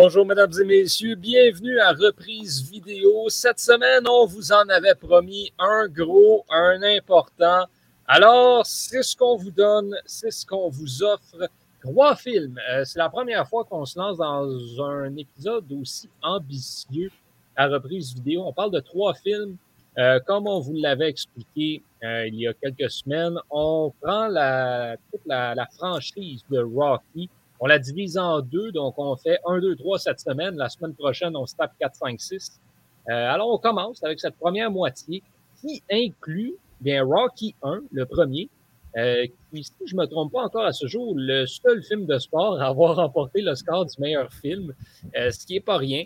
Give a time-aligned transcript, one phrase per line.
[0.00, 1.16] Bonjour, mesdames et messieurs.
[1.16, 3.28] Bienvenue à Reprise Vidéo.
[3.30, 7.64] Cette semaine, on vous en avait promis un gros, un important.
[8.06, 11.50] Alors, c'est ce qu'on vous donne, c'est ce qu'on vous offre.
[11.80, 12.60] Trois films.
[12.70, 17.10] Euh, c'est la première fois qu'on se lance dans un épisode aussi ambitieux
[17.56, 18.44] à Reprise Vidéo.
[18.46, 19.56] On parle de trois films.
[19.98, 24.96] Euh, comme on vous l'avait expliqué euh, il y a quelques semaines, on prend la,
[25.10, 27.28] toute la, la franchise de Rocky
[27.60, 30.56] on la divise en deux, donc on fait 1, 2, 3 cette semaine.
[30.56, 32.60] La semaine prochaine, on se tape 4, 5, 6.
[33.08, 35.22] alors, on commence avec cette première moitié
[35.60, 38.48] qui inclut bien Rocky 1, le premier,
[38.96, 42.18] euh, qui, si je me trompe pas encore à ce jour, le seul film de
[42.18, 44.74] sport à avoir remporté le score du meilleur film,
[45.16, 46.04] euh, ce qui n'est pas rien.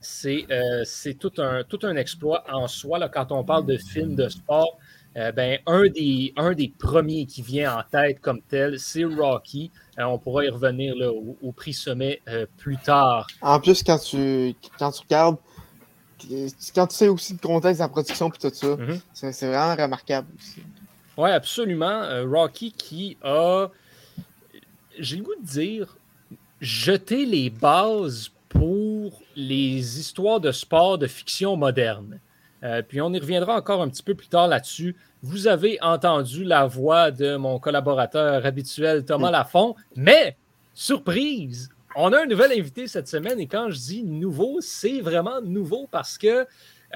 [0.00, 0.84] C'est euh,
[1.18, 4.78] tout, un, tout un exploit en soi là, quand on parle de film de sport.
[5.12, 9.72] Ben, un, des, un des premiers qui vient en tête comme tel, c'est Rocky.
[10.00, 13.26] Euh, on pourra y revenir là, au, prix sommet euh, plus tard.
[13.42, 15.36] En plus, quand tu, quand tu regardes,
[16.74, 19.00] quand tu sais aussi le contexte de la production et tout ça, mhm.
[19.12, 20.62] c'est vraiment remarquable aussi.
[21.16, 22.02] Oui, absolument.
[22.26, 23.68] Rocky qui a,
[24.98, 25.96] j'ai le goût de dire,
[26.60, 32.20] jeté les bases pour les histoires de sport de fiction moderne.
[32.62, 34.96] Euh, puis on y reviendra encore un petit peu plus tard là-dessus.
[35.22, 40.38] Vous avez entendu la voix de mon collaborateur habituel Thomas Lafont, mais
[40.72, 45.42] surprise, on a un nouvel invité cette semaine et quand je dis nouveau, c'est vraiment
[45.42, 46.46] nouveau parce que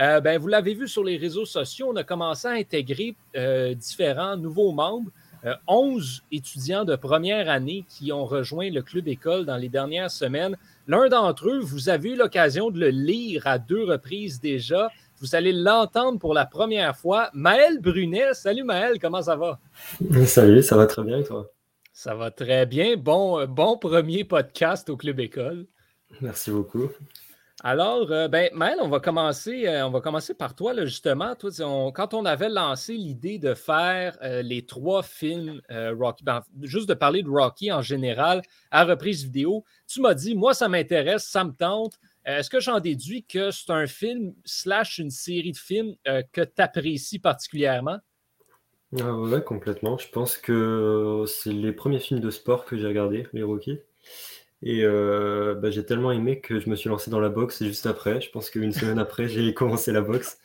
[0.00, 3.74] euh, ben, vous l'avez vu sur les réseaux sociaux, on a commencé à intégrer euh,
[3.74, 5.10] différents nouveaux membres.
[5.66, 10.56] 11 étudiants de première année qui ont rejoint le club école dans les dernières semaines.
[10.88, 14.90] L'un d'entre eux, vous avez eu l'occasion de le lire à deux reprises déjà.
[15.24, 17.30] Vous allez l'entendre pour la première fois.
[17.32, 18.34] Maël Brunet.
[18.34, 19.58] Salut Maël, comment ça va?
[20.26, 21.50] Salut, ça va très bien et toi?
[21.94, 22.98] Ça va très bien.
[22.98, 25.66] Bon, euh, bon premier podcast au Club École.
[26.20, 26.90] Merci beaucoup.
[27.62, 31.34] Alors, euh, ben, Maël, on va commencer, euh, on va commencer par toi, justement.
[31.36, 31.50] Toi,
[31.94, 37.22] quand on avait lancé l'idée de faire les trois films Rocky, ben, juste de parler
[37.22, 41.52] de Rocky en général à reprise vidéo, tu m'as dit, moi, ça m'intéresse, ça me
[41.52, 41.94] tente.
[42.26, 46.22] Euh, est-ce que j'en déduis que c'est un film slash une série de films euh,
[46.32, 47.98] que tu apprécies particulièrement?
[48.98, 49.98] Ah ouais, complètement.
[49.98, 53.78] Je pense que c'est les premiers films de sport que j'ai regardés, les Rocky.
[54.62, 57.86] Et euh, bah, j'ai tellement aimé que je me suis lancé dans la boxe juste
[57.86, 58.20] après.
[58.20, 60.38] Je pense qu'une semaine après, j'ai commencé la boxe.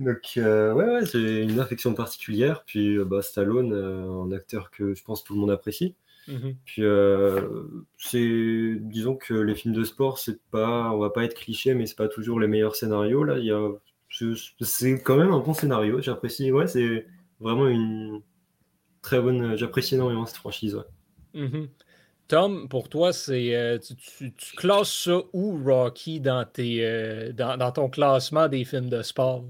[0.00, 2.64] Donc, ouais, ouais j'ai une affection particulière.
[2.66, 5.94] Puis, bah, Stallone, un acteur que je pense tout le monde apprécie.
[6.28, 7.64] Mmh Puis euh,
[7.98, 11.86] c'est, disons que les films de sport, c'est pas, on va pas être cliché, mais
[11.86, 13.24] c'est pas toujours les meilleurs scénarios.
[13.24, 13.70] Là, il y a,
[14.60, 16.00] c'est quand même un bon scénario.
[16.00, 17.06] J'apprécie, ouais, c'est
[17.40, 18.22] vraiment une
[19.02, 19.56] très bonne.
[19.56, 20.78] J'apprécie énormément cette franchise.
[21.34, 21.66] Mmh
[22.30, 27.88] Tom, pour toi, c'est euh, tu, classes ça où Rocky dans tes euh, dans, ton
[27.88, 29.42] classement des films de sport?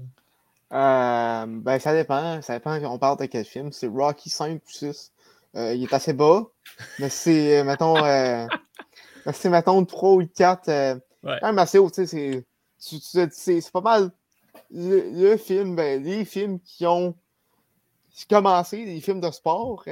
[0.71, 2.41] ben ça dépend.
[2.41, 3.71] Ça dépend on parle de quel film.
[3.71, 5.11] C'est Rocky 5 ou 6.
[5.55, 6.43] Euh, il est assez bas,
[6.99, 8.47] mais c'est, euh, mettons, euh,
[9.33, 10.69] c'est, mettons, 3 ou 4.
[10.69, 11.37] Euh, ouais.
[11.41, 12.45] Quand même assez haut, tu sais,
[12.79, 14.11] c'est, pas mal
[14.71, 17.15] le, film, ben, les films qui ont
[18.29, 19.83] commencé, les films de sport.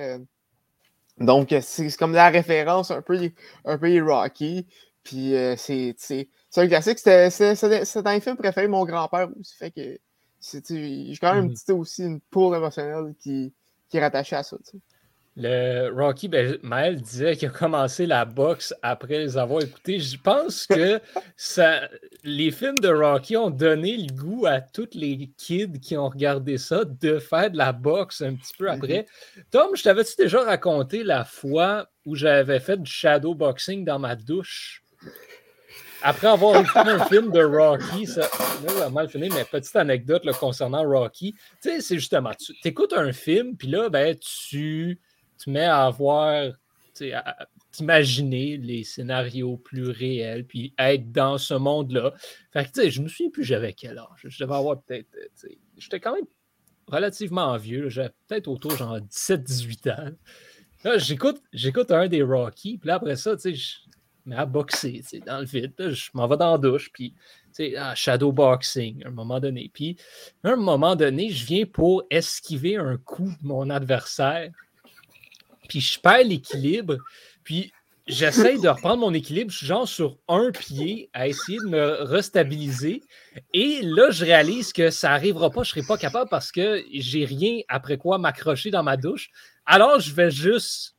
[1.18, 3.20] donc, c'est, comme la référence un peu,
[3.66, 4.66] un peu Rocky.
[5.04, 7.00] Puis, c'est, c'est, un classique.
[7.00, 9.58] C'est, c'est, un film préféré de mon grand-père aussi.
[9.58, 10.00] Fait que
[10.42, 11.74] j'ai quand même mm-hmm.
[11.74, 13.54] aussi une poule émotionnelle qui,
[13.90, 14.56] qui est rattachée à ça.
[15.42, 19.98] Le Rocky, ben, Maël disait qu'il a commencé la boxe après les avoir écoutés.
[19.98, 21.00] Je pense que
[21.38, 21.88] ça,
[22.26, 26.58] les films de Rocky ont donné le goût à tous les kids qui ont regardé
[26.58, 28.72] ça de faire de la boxe un petit peu mhm.
[28.72, 29.06] après.
[29.50, 34.18] Tom, je t'avais-tu déjà raconté la fois où j'avais fait du shadow boxing dans ma
[34.18, 34.84] douche?
[36.02, 38.28] Après avoir écouté un film de Rocky, ça,
[38.84, 41.34] a mal fini, mais petite anecdote concernant Rocky.
[41.62, 45.00] Tu sais, c'est justement, tu écoutes un film, puis là, ben, tu
[45.40, 46.52] tu mets à avoir,
[47.02, 52.14] à t'imaginer les scénarios plus réels, puis être dans ce monde-là.
[52.52, 54.26] Fait que, tu sais, je me souviens plus j'avais quel âge.
[54.26, 56.26] Je devais avoir peut-être, euh, j'étais quand même
[56.88, 60.12] relativement vieux, j'avais peut-être autour genre 17-18 ans.
[60.84, 63.78] Là, j'écoute, un des Rocky, puis après ça, tu sais, je
[64.26, 65.74] me mets à boxer, tu sais, dans le vide.
[65.78, 67.14] je m'en vais dans la douche, puis,
[67.54, 69.70] tu sais, shadow boxing, à un moment donné.
[69.74, 69.98] Puis,
[70.44, 74.52] à un moment donné, je viens pour esquiver un coup de mon adversaire
[75.70, 76.98] puis je perds l'équilibre,
[77.46, 77.72] puis
[78.08, 82.04] j'essaye de reprendre mon équilibre, je suis genre sur un pied à essayer de me
[82.04, 83.02] restabiliser.
[83.54, 86.84] Et là, je réalise que ça n'arrivera pas, je ne serai pas capable parce que
[86.92, 89.30] j'ai rien après quoi m'accrocher dans ma douche.
[89.66, 90.96] Alors, je vais juste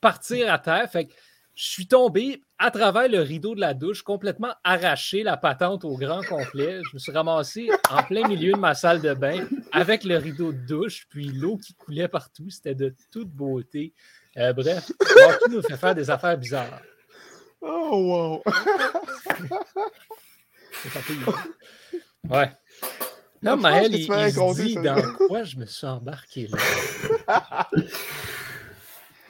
[0.00, 0.90] partir à terre.
[0.90, 1.12] Fait que
[1.54, 5.96] je suis tombé à travers le rideau de la douche, complètement arraché la patente au
[5.96, 6.82] grand complet.
[6.84, 10.52] Je me suis ramassé en plein milieu de ma salle de bain avec le rideau
[10.52, 12.50] de douche, puis l'eau qui coulait partout.
[12.50, 13.94] C'était de toute beauté.
[14.36, 16.82] Euh, bref, Rocky nous fait faire des affaires bizarres.
[17.62, 18.44] Oh, wow!
[22.28, 22.52] ouais.
[23.40, 26.58] Là, Maël, il, il se dit dans quoi je me suis embarqué là.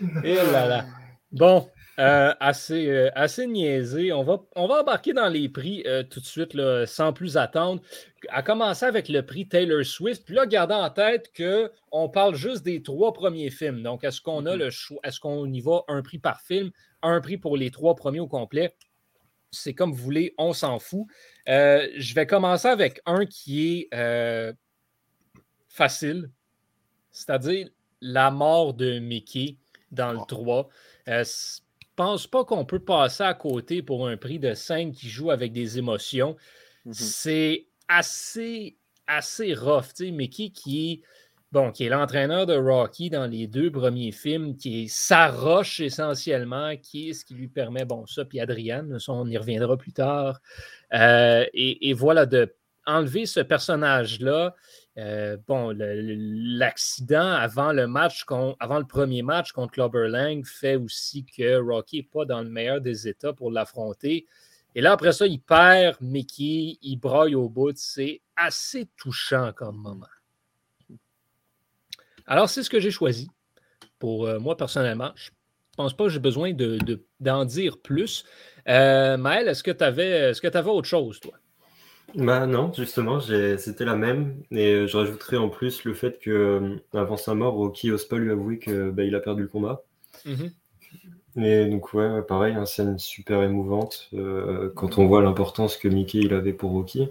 [0.25, 0.85] Et là là.
[1.31, 4.13] Bon, euh, assez, euh, assez niaisé.
[4.13, 7.37] On va, on va embarquer dans les prix euh, tout de suite, là, sans plus
[7.37, 7.83] attendre.
[8.31, 10.25] À commencer avec le prix Taylor Swift.
[10.25, 13.83] Puis là, gardant en tête qu'on parle juste des trois premiers films.
[13.83, 14.59] Donc, est-ce qu'on a mm-hmm.
[14.59, 15.01] le choix?
[15.05, 16.71] Est-ce qu'on y va un prix par film,
[17.03, 18.75] un prix pour les trois premiers au complet?
[19.53, 21.07] C'est comme vous voulez, on s'en fout.
[21.47, 24.55] je vais commencer avec un qui est
[25.69, 26.31] facile,
[27.11, 27.69] c'est-à-dire
[28.01, 29.57] la mort de Mickey
[29.91, 30.69] dans le 3.
[31.09, 31.25] Euh,
[32.01, 35.53] pense pas qu'on peut passer à côté pour un prix de scène qui joue avec
[35.53, 36.35] des émotions?
[36.87, 36.95] Mm-hmm.
[36.95, 40.01] C'est assez, assez rough.
[40.01, 41.03] Mickey qui est,
[41.53, 45.81] bon, qui est l'entraîneur de Rocky dans les deux premiers films, qui est sa roche
[45.81, 49.93] essentiellement, qui est ce qui lui permet, bon, ça, puis Adrienne, on y reviendra plus
[49.93, 50.41] tard.
[50.95, 52.51] Euh, et, et, voilà, de
[52.87, 54.55] enlever ce personnage-là,
[55.01, 58.27] euh, bon, l'accident avant le match,
[58.61, 62.51] avant le premier match contre Clubber Lang fait aussi que Rocky n'est pas dans le
[62.51, 64.27] meilleur des états pour l'affronter.
[64.75, 67.73] Et là, après ça, il perd Mickey, il braille au bout.
[67.77, 70.07] C'est assez touchant comme moment.
[72.27, 73.29] Alors, c'est ce que j'ai choisi.
[73.99, 78.25] Pour euh, moi, personnellement, je ne pense pas que j'ai besoin d'en de, dire plus.
[78.69, 81.35] Euh, Maël, est-ce que tu avais, avais autre chose, toi?
[82.15, 84.43] Bah non, justement, c'était la même.
[84.51, 88.07] Et euh, je rajouterais en plus le fait que euh, avant sa mort, Rocky n'ose
[88.07, 89.83] pas lui avouer que bah, il a perdu le combat.
[90.27, 90.53] Mm-hmm.
[91.43, 96.19] Et donc ouais, pareil, une scène super émouvante euh, quand on voit l'importance que Mickey
[96.19, 97.09] il avait pour Rocky.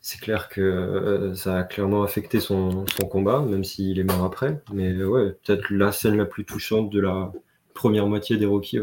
[0.00, 4.62] C'est clair que ça a clairement affecté son, son combat, même s'il est mort après.
[4.72, 7.32] Mais ouais, peut-être la scène la plus touchante de la
[7.74, 8.78] première moitié des Rocky.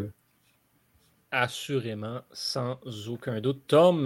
[1.32, 2.78] Assurément, sans
[3.08, 3.62] aucun doute.
[3.68, 4.06] Tom,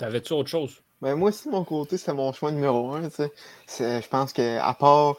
[0.00, 0.82] T'avais-tu autre chose?
[1.02, 3.02] Ben, moi aussi, de mon côté, c'est mon choix numéro un.
[3.10, 5.16] Je pense que à part.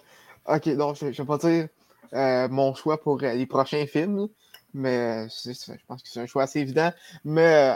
[0.48, 1.68] Ok, non, je ne vais pas dire
[2.14, 4.28] euh, mon choix pour euh, les prochains films,
[4.74, 6.92] mais je pense que c'est un choix assez évident.
[7.24, 7.76] Mais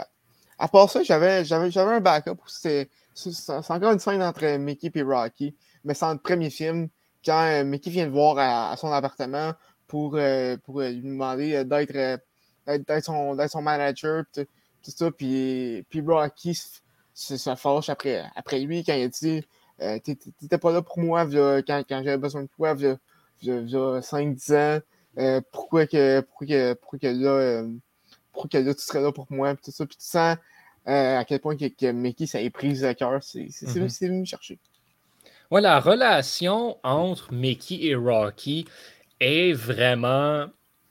[0.58, 2.38] à part ça, j'avais un backup.
[2.46, 2.90] C'est
[3.68, 5.54] encore une scène entre Mickey et Rocky,
[5.84, 6.88] mais c'est le premier film,
[7.24, 9.52] quand Mickey vient de voir à, son appartement
[9.86, 10.18] pour,
[10.64, 12.20] pour lui demander d'être
[13.04, 14.44] son, son manager, tout,
[14.82, 16.58] ça, puis, puis Rocky
[17.16, 19.42] ça fâche après, après lui quand il dit
[19.80, 22.98] euh, T'étais pas là pour moi quand, quand j'avais besoin de toi, il
[23.42, 24.80] y a 5-10 ans.
[25.18, 27.68] Euh, pourquoi, que, pourquoi, que, pourquoi, que là, euh,
[28.32, 29.54] pourquoi que là, tu serais là pour moi?
[29.54, 29.86] Puis tout ça.
[29.86, 30.36] Puis tu sens
[30.84, 33.22] à quel point que, que Mickey, ça est prise à cœur.
[33.22, 34.58] C'est mm venu me chercher.
[35.50, 38.66] Ouais, la relation entre Mickey et Rocky
[39.20, 40.46] est vraiment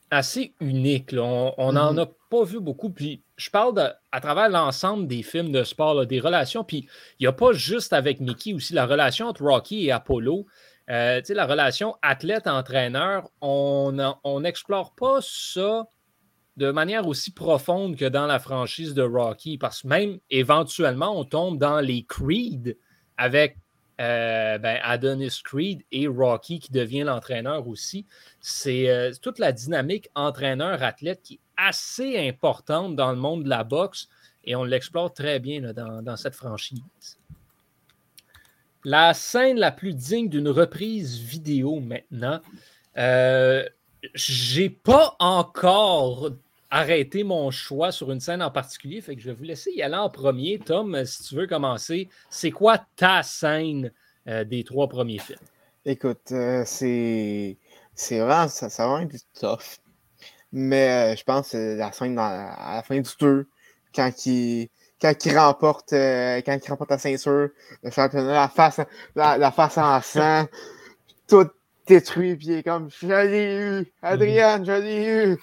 [0.10, 1.14] assez unique.
[1.14, 2.02] On n'en mm-hmm.
[2.02, 2.90] a pas vu beaucoup.
[2.90, 6.64] Puis je parle à travers l'ensemble des films de sport, des relations.
[6.64, 6.88] Puis
[7.20, 10.46] il n'y a pas juste avec Mickey, aussi la relation entre Rocky et Apollo.
[10.90, 15.88] Euh, la relation athlète-entraîneur, on n'explore pas ça
[16.58, 21.26] de manière aussi profonde que dans la franchise de Rocky, parce que même éventuellement, on
[21.26, 22.78] tombe dans les Creed
[23.18, 23.58] avec
[24.02, 28.06] euh, ben, Adonis Creed et Rocky qui devient l'entraîneur aussi.
[28.40, 34.08] C'est euh, toute la dynamique entraîneur-athlète qui assez importante dans le monde de la boxe
[34.44, 37.18] et on l'explore très bien dans, cette franchise.
[38.84, 42.40] La scène la plus digne d'une reprise vidéo maintenant.
[42.98, 43.68] Euh,
[44.14, 46.30] j'ai pas encore
[46.70, 49.82] arrêté mon choix sur une scène en particulier, fait que je vais vous laisser y
[49.82, 50.60] aller en premier.
[50.60, 53.92] Tom, si tu veux commencer, c'est quoi ta scène
[54.28, 55.40] euh, des trois premiers films?
[55.86, 57.58] Écoute, euh, c'est
[58.12, 59.00] vraiment, ça, ça
[59.40, 59.80] tough.
[60.52, 63.44] Mais euh, je pense que la scène à la fin du tour,
[63.94, 64.70] quand il,
[65.02, 67.50] quand remporte euh, quand remporte la ceinture,
[67.84, 68.80] le championnat, la face,
[69.16, 70.48] la, face en sang,
[71.28, 71.50] tout
[71.86, 75.38] détruit, puis il est comme Je l'ai eu, Adrienne, je l'ai eu.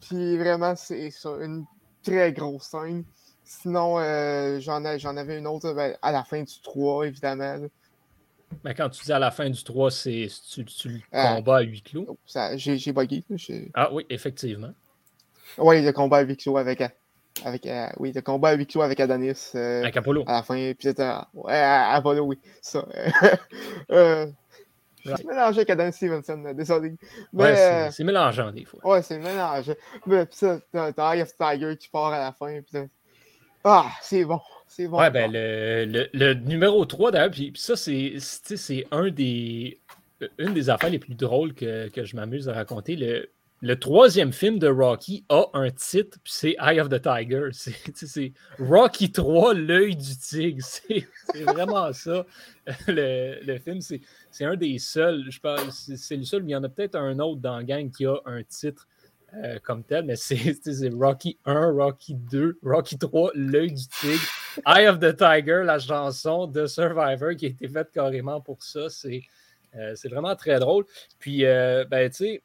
[0.00, 1.10] Puis vraiment, c'est
[1.40, 1.64] une
[2.02, 3.04] très grosse scène.
[3.44, 7.68] Sinon, euh, j'en avais une autre ben, à la fin du 3, évidemment.
[8.64, 11.58] Mais quand tu dis à la fin du 3, c'est tu, tu le euh, combat
[11.58, 12.06] à huis clos?
[12.08, 12.16] Oh,
[12.56, 13.24] j'ai bugué.
[13.74, 14.72] Ah oui, effectivement.
[15.58, 16.82] Oui, le combat à huis clos avec,
[17.44, 19.52] avec euh, oui, le combat à huis clos avec Adonis.
[19.54, 20.24] Euh, avec Apollo.
[20.26, 22.38] À la fin, puis c'était ouais, Apollo, oui.
[22.60, 22.86] Ça.
[25.10, 26.94] Je suis mélangé avec Adam Stevenson, euh, désolé.
[27.32, 28.80] Mais, ouais, c'est mélangeant des fois.
[28.84, 29.74] Ouais, c'est mélangeant.
[30.06, 32.60] Mais puis ça, t'as Eye of Tiger qui part à la fin.
[33.64, 34.40] Ah, c'est bon.
[34.66, 34.98] C'est bon.
[34.98, 39.80] Ouais, ben le, numéro 3 d'ailleurs, puis ça, c'est un des,
[40.38, 42.96] une des affaires les plus drôles que, je m'amuse à raconter.
[42.96, 47.48] Le, le troisième film de Rocky a un titre, puis c'est Eye of the Tiger.
[47.52, 50.64] C'est Rocky 3, l'œil du tigre.
[50.64, 52.24] C'est vraiment ça.
[52.86, 56.56] Le, le film, c'est un des seuls, je pense, c'est le seul, mais il y
[56.56, 58.86] en a peut-être un autre dans la gang qui a un titre
[59.34, 60.38] euh, comme tel, mais c'est
[60.98, 64.22] Rocky 1, Rocky 2, Rocky 3, l'œil du tigre,
[64.66, 68.88] Eye of the Tiger, la chanson de Survivor qui a été faite carrément pour ça.
[68.88, 69.22] C'est
[69.76, 70.84] euh, vraiment très drôle.
[71.18, 72.42] Puis, euh, ben, tu sais,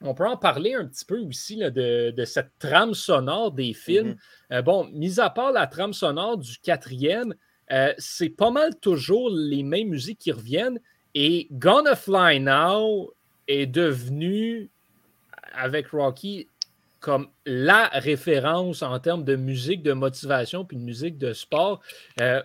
[0.00, 4.16] on peut en parler un petit peu aussi de, cette trame sonore des films.
[4.50, 7.34] Euh, bon, mis à part la trame sonore du quatrième,
[7.96, 10.78] c'est pas mal toujours les mêmes musiques qui reviennent.
[11.14, 13.14] Et Gonna Fly Now
[13.48, 14.70] est devenu,
[15.54, 16.48] avec Rocky,
[17.00, 21.80] comme la référence en termes de musique de motivation puis de musique de sport.
[22.20, 22.42] Euh,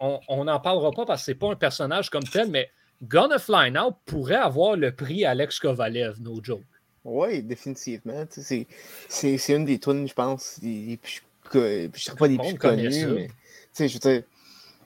[0.00, 2.70] on n'en parlera pas parce que c'est pas un personnage comme tel, mais
[3.02, 6.62] Gonna Fly Now pourrait avoir le prix Alex Kovalev, no joke.
[7.04, 8.26] Oui, définitivement.
[8.28, 8.66] C'est,
[9.08, 11.22] c'est, une des tunes, je pense, des, plus,
[11.54, 13.28] je ne sais pas des plus connues, mais
[13.78, 14.22] je veux dire,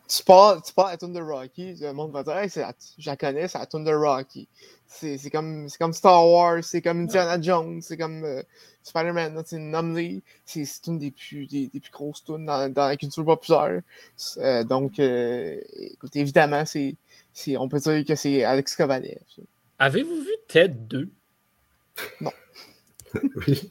[0.09, 3.49] tu pars, tu pars à de Rocky, le monde va dire hey, je la connais,
[3.49, 4.49] c'est la tune de Rocky.
[4.87, 8.43] C'est, comme, comme Star Wars, c'est comme Indiana Jones, c'est comme euh,
[8.85, 10.23] Spider-Man, c'est Numley.
[10.45, 13.81] C'est, c'est une des plus, des, des plus grosses tunes dans, dans, la culture populaire.
[14.37, 16.95] Euh, donc, euh, écoute, évidemment, c'est,
[17.33, 19.19] c'est, on peut dire que c'est Alex Kovalev.
[19.81, 21.11] Avez-vous vu Ted 2?
[22.21, 22.31] Non.
[23.47, 23.71] oui.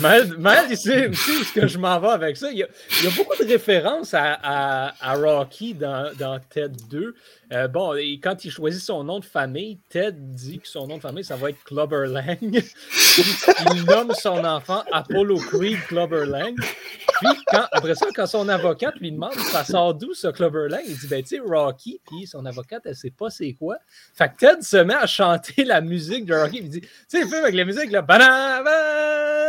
[0.00, 2.50] Mal, il sait aussi ce que je m'en vais avec ça.
[2.50, 2.68] Il y a,
[3.16, 7.14] beaucoup de références à, Rocky dans, dans, Ted 2.
[7.52, 10.98] Euh, bon, et quand il choisit son nom de famille, Ted dit que son nom
[10.98, 12.38] de famille, ça va être Clubber Lang.
[12.40, 16.54] il nomme son enfant Apollo Creed Clubber Lang.
[16.56, 17.28] Puis,
[17.72, 21.08] après ça, quand son avocate lui demande ça sort d'où ce Clubber Lang, il dit
[21.08, 23.78] ben, tu sais, Rocky, puis son avocate, elle sait pas c'est quoi.
[24.14, 26.58] Fait que Ted se met à chanter la musique de Rocky.
[26.58, 28.02] Il dit tu sais, le film avec la musique, là,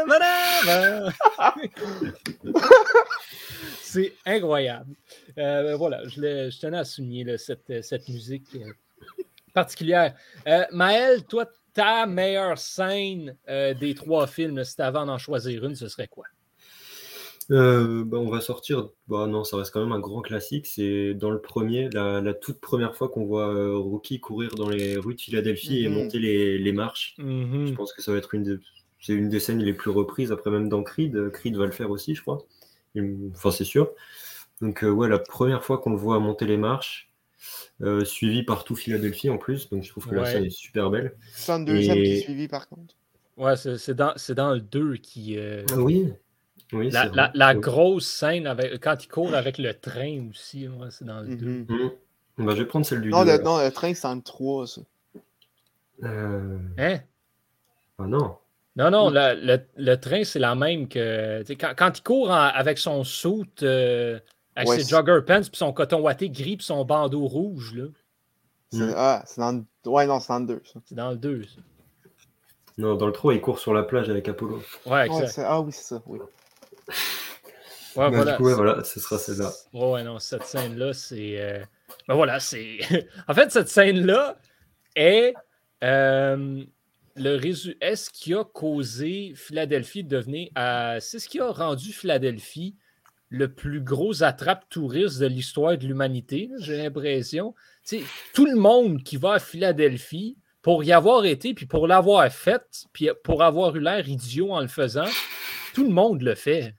[3.83, 4.95] c'est incroyable.
[5.37, 8.71] Euh, voilà, je, je, tenais à souligner cette, cette, musique euh,
[9.53, 10.15] particulière.
[10.47, 15.75] Euh, Maël, toi, ta meilleure scène des trois films, si tu avais en choisir une,
[15.75, 16.25] ce serait quoi?
[17.51, 18.89] Euh, bah, on va sortir.
[19.07, 20.67] Bah, non, ça reste quand même un grand classique.
[20.67, 24.97] C'est dans le premier, la, toute première fois qu'on voit euh, Rookie courir dans les
[24.97, 25.95] rues de Philadelphie et mhm.
[25.95, 27.15] monter les, marches.
[27.17, 27.67] Mhm.
[27.67, 28.55] Je pense que ça va être une des,
[28.99, 30.31] c'est une des scènes les plus reprises.
[30.31, 32.45] Après, même dans Creed, Creed va le faire aussi, je crois.
[33.33, 33.91] Enfin, c'est sûr.
[34.61, 37.09] Donc, euh, ouais, la première fois qu'on le voit monter les marches,
[38.03, 39.69] suivi par tout Philadelphie en plus.
[39.69, 41.15] Donc, je trouve que la scène est super belle.
[41.33, 42.93] C'est un deuxième qui est suivi par contre.
[43.37, 45.37] Ouais, c'est dans, dans, le 2 qui.
[45.75, 46.13] Oui
[46.71, 51.45] la, grosse scène avec, quand il court avec le train aussi, c'est dans le 2.
[51.45, 51.65] Mhm.
[51.67, 52.45] Mhm.
[52.45, 54.67] Bah, je vais prendre celle du non, Le, non, le train, c'est dans le 3,
[54.67, 54.81] ça.
[56.03, 56.57] Euh...
[56.77, 56.99] Hein?
[57.99, 58.37] Ah non.
[58.77, 61.43] Non, non, le, le, train, c'est la même que.
[61.55, 64.19] Quand, quand, il court avec son soute, euh,
[64.55, 67.85] avec ses jogger pants, puis son coton watté gris, puis son bandeau rouge, là.
[68.95, 69.89] Ah, c'est dans le.
[69.89, 70.79] Ouais, non, c'est dans le 2, ça.
[70.85, 71.61] C'est dans le 2, ça.
[72.77, 74.61] Non, dans le 3, il court sur la plage avec Apollo.
[74.85, 76.19] Ouais, ouais Ah oui, c'est ça, oui.
[77.97, 78.31] Ouais, voilà.
[78.31, 79.51] Du coup, ouais, voilà, ce sera celle-là.
[79.73, 81.41] Ouais, non, cette scène-là, c'est.
[81.41, 81.61] Euh...
[82.07, 82.79] Ben voilà, c'est.
[83.27, 84.37] en fait, cette scène-là
[84.95, 85.33] est.
[85.83, 86.63] Euh,
[87.15, 87.75] le résu...
[87.81, 90.49] Est-ce qui a causé Philadelphie de devenir.
[90.57, 92.75] Euh, c'est ce qui a rendu Philadelphie
[93.31, 97.55] le plus gros attrape touriste de l'histoire de l'humanité, j'ai l'impression.
[98.33, 102.61] Tout le monde qui va à Philadelphie, pour y avoir été, puis pour l'avoir fait,
[102.91, 105.09] puis pour avoir eu l'air idiot en le faisant,
[105.73, 106.75] tout le monde le fait.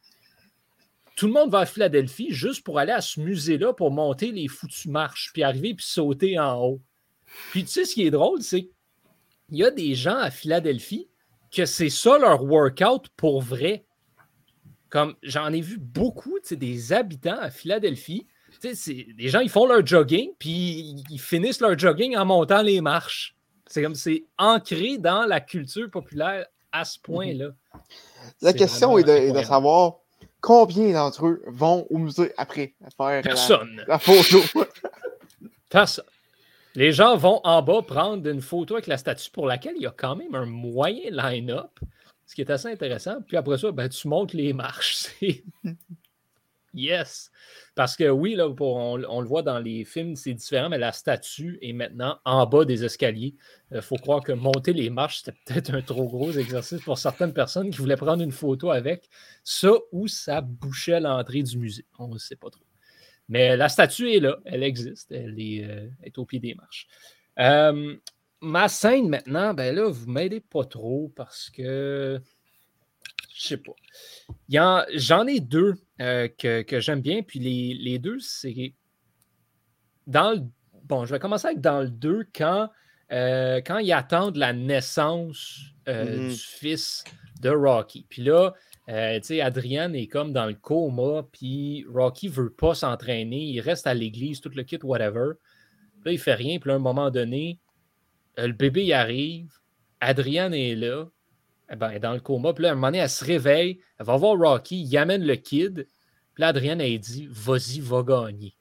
[1.16, 4.46] Tout le monde va à Philadelphie juste pour aller à ce musée-là pour monter les
[4.46, 6.82] foutues marches, puis arriver puis sauter en haut.
[7.50, 11.08] Puis tu sais, ce qui est drôle, c'est qu'il y a des gens à Philadelphie
[11.50, 13.86] que c'est ça leur workout pour vrai.
[14.92, 18.26] Comme j'en ai vu beaucoup, des habitants à Philadelphie.
[18.62, 23.34] Des gens, ils font leur jogging, puis ils finissent leur jogging en montant les marches.
[23.66, 27.52] C'est comme c'est ancré dans la culture populaire à ce point-là.
[28.42, 29.94] La question est de, savoir
[30.42, 33.82] combien d'entre eux vont au musée après faire Personne.
[33.88, 34.42] La, photo.
[35.70, 36.04] Personne.
[36.74, 39.86] Les gens vont en bas prendre une photo avec la statue pour laquelle il y
[39.86, 41.80] a quand même un moyen line-up,
[42.32, 43.20] ce qui est assez intéressant.
[43.20, 45.08] Puis après ça, ben, tu montes les marches.
[46.74, 47.30] Yes!
[47.74, 51.58] Parce que oui, là, on, le voit dans les films, c'est différent, mais la statue
[51.60, 53.34] est maintenant en bas des escaliers.
[53.74, 57.34] Il faut croire que monter les marches, c'était peut-être un trop gros exercice pour certaines
[57.34, 59.10] personnes qui voulaient prendre une photo avec.
[59.44, 61.84] Ça ou ça bouchait l'entrée du musée.
[61.98, 62.64] On ne sait pas trop.
[63.28, 66.86] Mais la statue est là, elle existe, elle est, euh, au pied des marches.
[67.38, 67.98] Euh,
[68.42, 72.20] ma scène maintenant, ben là, vous ne m'aidez pas trop parce que
[73.34, 73.72] je sais pas.
[74.48, 78.74] J'en ai deux euh, que, j'aime bien, puis les, deux, c'est
[80.06, 80.42] dans le.
[80.84, 82.68] Bon, je vais commencer avec dans le 2 quand,
[83.10, 86.28] quand ils attendent la naissance mm-hmm.
[86.28, 87.04] du fils
[87.40, 88.04] de Rocky.
[88.08, 88.52] Puis là,
[88.88, 93.60] euh, tu sais, Adrian est comme dans le coma, puis Rocky veut pas s'entraîner, il
[93.60, 95.34] reste à l'église, tout le kit, whatever.
[96.04, 97.61] Là, il fait rien, puis à un moment donné, euh,
[98.36, 99.52] le bébé y arrive,
[100.00, 101.06] Adrian est là,
[101.70, 103.24] eh ben, elle est dans le coma, puis là, à un moment donné, elle se
[103.24, 105.86] réveille, elle va voir Rocky, il amène le kid,
[106.34, 108.56] puis là, Adrian, elle dit Vas-y, va gagner.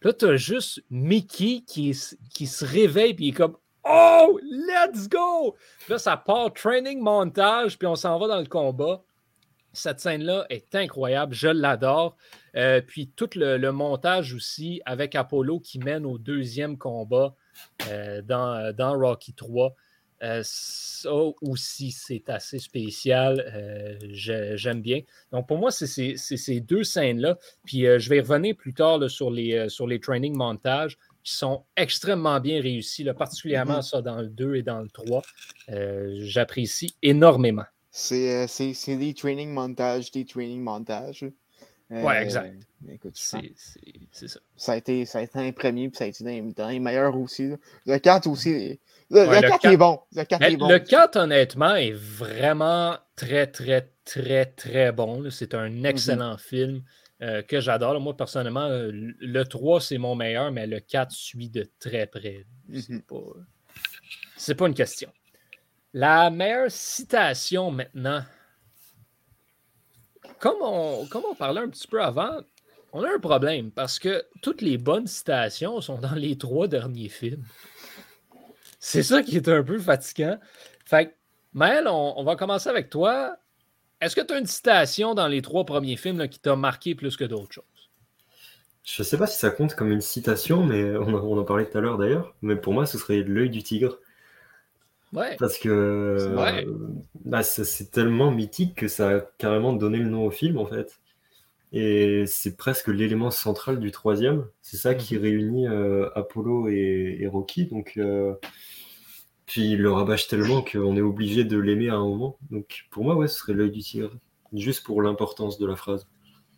[0.00, 3.56] Puis là, tu as juste Mickey qui, se réveille, puis il est comme
[3.88, 5.56] Oh, let's go!
[5.88, 9.02] Là, ça part training montage, puis on s'en va dans le combat.
[9.72, 12.16] Cette scène-là est incroyable, je l'adore.
[12.56, 17.49] Euh, puis tout le, montage aussi avec Apollo qui mène au deuxième combat euh,
[18.24, 19.74] dans, dans, Rocky 3.
[20.22, 23.42] Euh, ça aussi, c'est assez spécial.
[24.12, 25.00] J'aime bien.
[25.32, 27.38] Donc, pour moi, c'est ces deux scènes-là.
[27.64, 32.40] Puis, je vais revenir plus tard sur, les, sur les training montages qui sont extrêmement
[32.40, 33.90] bien réussis, particulièrement mm-hmm.
[33.90, 35.22] ça dans le 2 et dans le 3.
[36.22, 37.64] J'apprécie énormément.
[38.12, 41.24] Euh, c'est des training montages, des training montages.
[41.92, 42.54] Euh, ouais, exact.
[44.12, 44.40] c'est ça.
[44.56, 47.16] Ça a, été, ça a été un premier, puis ça a été dans, les meilleurs
[47.16, 47.50] aussi.
[47.84, 48.78] Le 4 aussi.
[49.10, 50.00] Le, 4, est bon.
[50.14, 50.68] Le 4, est bon.
[50.68, 55.28] Le 4, honnêtement, est vraiment très, très, très, très bon.
[55.30, 55.86] C'est un mm-hmm.
[55.86, 56.82] excellent film
[57.22, 57.98] euh, que j'adore.
[58.00, 62.46] Moi, personnellement, le 3, c'est mon meilleur, mais le 4 suit de très près.
[62.72, 63.02] C'est mm-hmm.
[63.02, 65.10] pas, pas une question.
[65.92, 68.22] La meilleure citation maintenant.
[70.40, 72.40] Comme on, comme on parlait un petit peu avant,
[72.92, 77.10] on a un problème parce que toutes les bonnes citations sont dans les trois derniers
[77.10, 77.44] films.
[78.78, 80.38] C'est ça qui est un peu fatigant.
[80.86, 81.10] Fait que,
[81.52, 83.36] Maël, on, va commencer avec toi.
[84.00, 87.18] Est-ce que tu as une citation dans les trois premiers films qui t'a marqué plus
[87.18, 87.64] que d'autres choses?
[88.82, 91.68] Je ne sais pas si ça compte comme une citation, mais on, on en parlait
[91.68, 92.34] tout à l'heure d'ailleurs.
[92.40, 93.98] Mais pour moi, ce serait l'œil du tigre.
[95.12, 96.34] Parce que
[97.24, 101.00] bah, c'est tellement mythique que ça a carrément donné le nom au film, en fait.
[101.72, 104.44] Et c'est presque l'élément central du troisième.
[104.60, 105.22] C'est ça qui mhm.
[105.22, 107.66] réunit euh, Apollo et, Rocky.
[107.66, 108.34] Donc, euh,
[109.46, 112.36] puis il le rabâche tellement qu'on est obligé de l'aimer à un moment.
[112.50, 114.12] Donc pour moi, ouais, ce serait l'œil du tigre.
[114.52, 116.08] Juste pour l'importance de la phrase.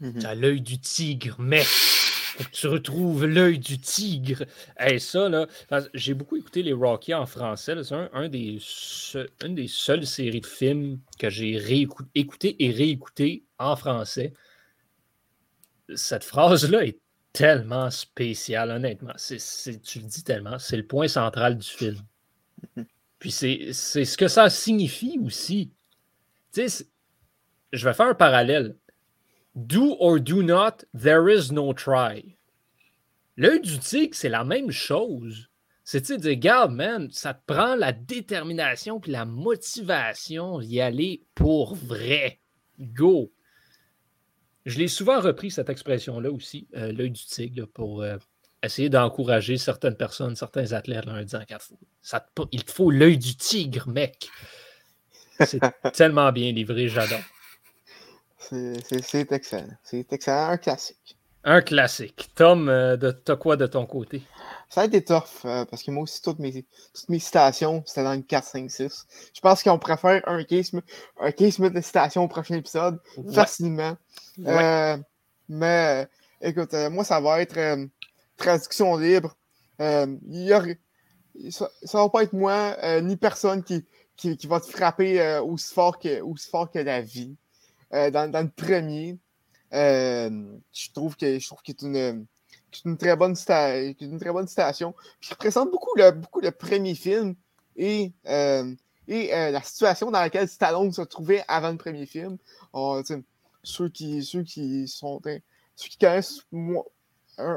[0.01, 0.41] Mhm.
[0.41, 1.63] L'œil du tigre, mais
[2.53, 4.45] tu retrouves l'œil du tigre.
[4.85, 5.47] Et ça, là,
[5.95, 7.75] j'ai beaucoup écouté les Rocky en français.
[7.83, 8.59] C'est un, des,
[9.45, 14.33] une des seules séries de films que j'ai écouté et réécouté en français.
[15.95, 16.99] Cette phrase-là est
[17.33, 19.15] tellement spéciale, honnêtement.
[19.17, 20.59] tu le dis tellement.
[20.59, 22.01] C'est le point central du film.
[23.19, 25.71] Puis c'est ce que ça signifie aussi.
[26.53, 26.87] Tu sais,
[27.73, 28.77] je vais faire un parallèle.
[29.55, 32.37] Do or do not, there is no try.
[33.37, 35.49] L'œil du tigre, c'est la même chose.
[35.85, 41.23] C'est de dire, regarde, man, ça te prend la détermination puis la motivation d'y aller
[41.35, 42.41] pour vrai.
[42.79, 43.33] Go.
[44.65, 48.17] Je l'ai souvent repris, cette expression-là aussi, euh, l'œil du tigre, pour euh,
[48.63, 51.43] essayer d'encourager certaines personnes, certains athlètes en leur disant
[52.53, 54.29] il te faut l'œil du tigre, mec.
[55.41, 55.61] C'est
[55.95, 57.21] tellement bien livré, j'adore.
[58.53, 59.77] C'est excellent.
[59.83, 60.51] C'est excellent.
[60.51, 61.17] Un classique.
[61.45, 62.31] Un classique.
[62.35, 64.23] Tom, euh, t'as quoi de ton côté?
[64.69, 68.05] Ça a été tough, euh, parce que moi aussi, toutes mes, toutes mes citations, c'était
[68.05, 69.07] dans le 4, 5, 6.
[69.35, 70.71] Je pense qu'on préfère un case,
[71.21, 73.01] un case de citations au prochain épisode,
[73.33, 73.97] facilement.
[74.47, 74.97] Euh,
[75.49, 76.07] mais,
[76.41, 77.89] écoute, moi, ça va être
[78.37, 79.37] traduction libre.
[79.81, 80.63] Y a,
[81.51, 83.85] ça, ça va pas être moi, ni personne qui,
[84.17, 87.35] qui, qui, va te frapper aussi, fort que, aussi fort que la vie.
[87.95, 89.19] Euh, dans, le premier.
[89.75, 90.31] Euh,
[90.73, 92.27] je trouve que je trouve qu'il est une,
[92.85, 93.35] une, très bonne
[94.01, 94.95] une très bonne citation.
[95.21, 97.35] Puis qui représente beaucoup le, beaucoup le premier film
[97.77, 98.75] et, euh,
[99.09, 102.39] et la situation dans laquelle Stallone se trouvait avant le premier film.
[103.63, 105.21] ceux, qui, ceux qui sont
[105.77, 106.41] ceux qui connaissent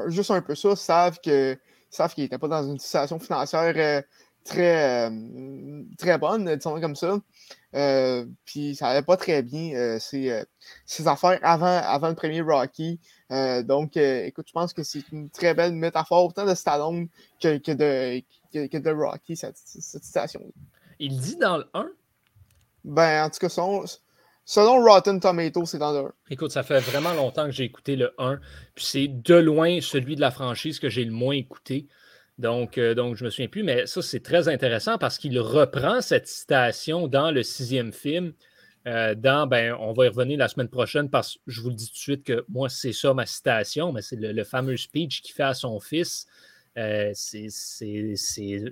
[0.08, 1.58] juste un peu ça savent que
[1.90, 4.02] savent qu'il n'était pas dans une situation financière
[4.44, 5.10] très,
[5.98, 7.18] très bonne, disons comme ça.
[8.44, 10.44] Puis ça allait pas très bien, ses,
[11.06, 12.98] affaires avant, avant le premier Rocky.
[13.30, 17.08] donc, écoute, je pense que c'est une très belle métaphore, autant de Stallone
[17.40, 18.22] que, que, de,
[18.66, 20.40] que, de Rocky, cette, cette citation.
[20.98, 21.88] Il dit dans le 1?
[22.84, 23.84] Ben, en tout cas, son,
[24.48, 26.12] Selon Rotten Tomatoes, c'est dans le 1.
[26.30, 28.38] Écoute, ça fait vraiment longtemps que j'ai écouté le 1.
[28.76, 31.88] Puis c'est de loin celui de la franchise que j'ai le moins écouté.
[32.38, 33.62] Donc, euh, donc je ne me souviens plus.
[33.62, 38.32] Mais ça, c'est très intéressant parce qu'il reprend cette citation dans le sixième film.
[38.86, 41.74] Euh, dans, ben, on va y revenir la semaine prochaine parce que je vous le
[41.74, 45.22] dis tout de suite que moi, c'est ça ma citation, mais c'est le, fameux speech
[45.22, 46.26] qu'il fait à son fils.
[46.78, 48.64] Euh, c'est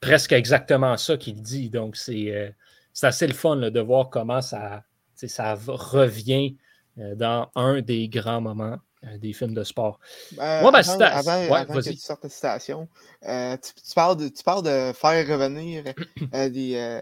[0.00, 1.70] presque exactement ça qu'il dit.
[1.70, 2.54] Donc, c'est
[3.02, 4.82] assez le fun de voir comment ça,
[5.14, 6.56] ça revient
[6.96, 8.78] dans un des grands moments
[9.18, 9.98] des films de sport.
[10.32, 11.30] Ben, ma citation.
[11.30, 12.88] Avant, ouais, que tu sortes citation,
[13.26, 15.84] euh, tu, parles de, tu parles de faire revenir
[16.32, 17.00] des,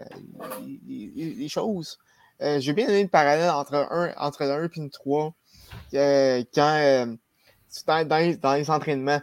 [0.85, 1.99] des, choses.
[2.39, 5.33] J'ai bien aimé le parallèle entre, un, entre le 1 et le 3.
[6.53, 7.17] quand
[7.85, 8.07] dans,
[8.39, 9.21] dans, les entraînements,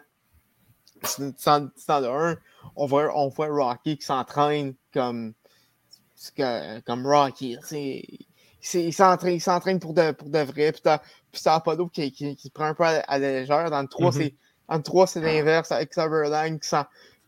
[1.19, 2.39] dans, dans le 1,
[2.77, 5.33] on voit, on voit Rocky qui s'entraîne comme,
[6.37, 7.57] comme Rocky
[8.75, 10.73] il s'entraîne pour de, pour de vrai.
[10.73, 10.83] Puis
[11.41, 13.71] puis Apollo qui, qui, qui, prend un peu à, la légère.
[13.71, 14.33] Dans le 3, mm-hmm.
[14.69, 16.69] c'est, 3, c'est l'inverse avec Cloverland qui,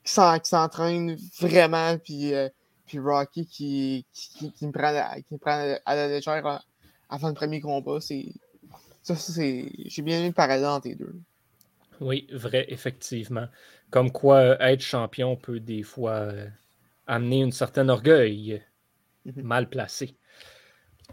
[0.05, 0.12] qui,
[0.44, 1.99] s'entraîne vraiment.
[1.99, 2.49] Puis, euh,
[2.87, 4.92] puis Rocky qui, qui, qui, me prend,
[5.29, 6.62] qui prend à la légère
[7.11, 8.01] avant le premier combat.
[8.01, 8.27] C'est,
[9.03, 11.14] ça, c'est, j'ai bien aimé le parallèle entre les deux.
[12.01, 13.47] Oui, vrai, effectivement.
[13.90, 16.47] Comme quoi, euh, être champion peut des fois euh,
[17.07, 18.62] amener une certaine orgueil
[19.27, 19.42] mm-hmm.
[19.42, 20.14] mal placé.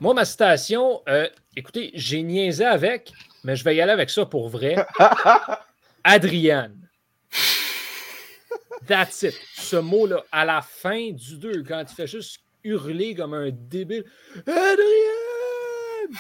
[0.02, 3.14] Moi, ma citation, euh, écoutez, j'ai niaisé avec,
[3.46, 4.76] mais je vais y aller avec ça pour vrai.
[6.04, 6.90] Adrienne.
[8.86, 9.34] That's it.
[9.56, 14.04] Ce mot-là, à la fin du 2, quand il fait juste hurler comme un débile.
[14.46, 16.20] Adrienne!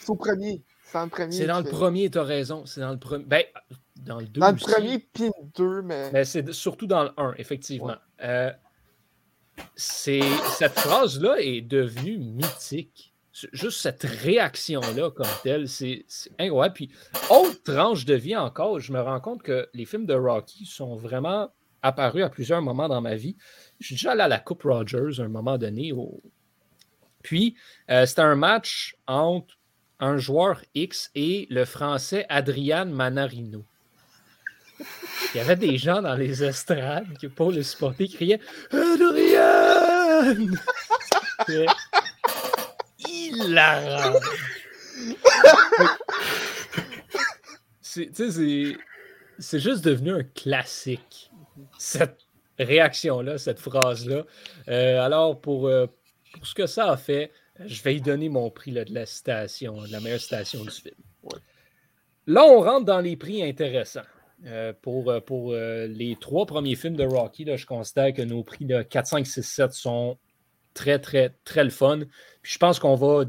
[0.00, 0.62] C'est au premier.
[0.82, 1.32] C'est dans le premier.
[1.32, 2.66] C'est dans le premier, tu as raison.
[2.66, 3.24] C'est dans le premier.
[3.24, 3.44] Ben,
[3.96, 4.40] dans le 2.
[4.40, 6.10] Dans le premier, puis le 2, mais.
[6.12, 7.96] Mais c'est surtout dans le 1, effectivement.
[8.22, 8.50] Euh,
[9.76, 13.12] cette phrase-là est devenue mythique.
[13.52, 16.04] Juste cette réaction-là comme telle, c'est
[16.38, 16.74] incroyable.
[16.74, 16.90] Puis,
[17.30, 20.94] autre tranche de vie encore, je me rends compte que les films de Rocky sont
[20.94, 21.50] vraiment
[21.82, 23.36] apparus à plusieurs moments dans ma vie.
[23.80, 25.92] Je suis déjà allé à la Coupe Rogers à un moment donné.
[27.22, 27.56] Puis,
[27.90, 29.58] euh, c'était un match entre
[29.98, 33.64] un joueur X et le français Adrian Manarino.
[35.34, 38.40] Il y avait des gens dans les estrades qui, pour le supporter, criaient
[38.72, 40.36] Adrian!
[42.98, 44.20] hilarant!
[49.38, 51.30] c'est juste devenu un classique,
[51.78, 52.18] cette
[52.58, 54.24] réaction-là, cette phrase-là.
[54.68, 55.86] Euh, alors, pour, euh,
[56.32, 57.30] pour, ce que ça a fait,
[57.64, 60.94] je vais y donner mon prix de la citation, de la meilleure citation du film.
[62.26, 64.00] Là, on rentre dans les prix intéressants.
[64.46, 68.42] Euh, pour, euh, pour euh, les trois premiers films de Rocky, je considère que nos
[68.42, 70.18] prix de 4, 5, 6, 7 sont
[70.74, 72.00] très, très, très le fun.
[72.42, 73.24] Puis je pense qu'on va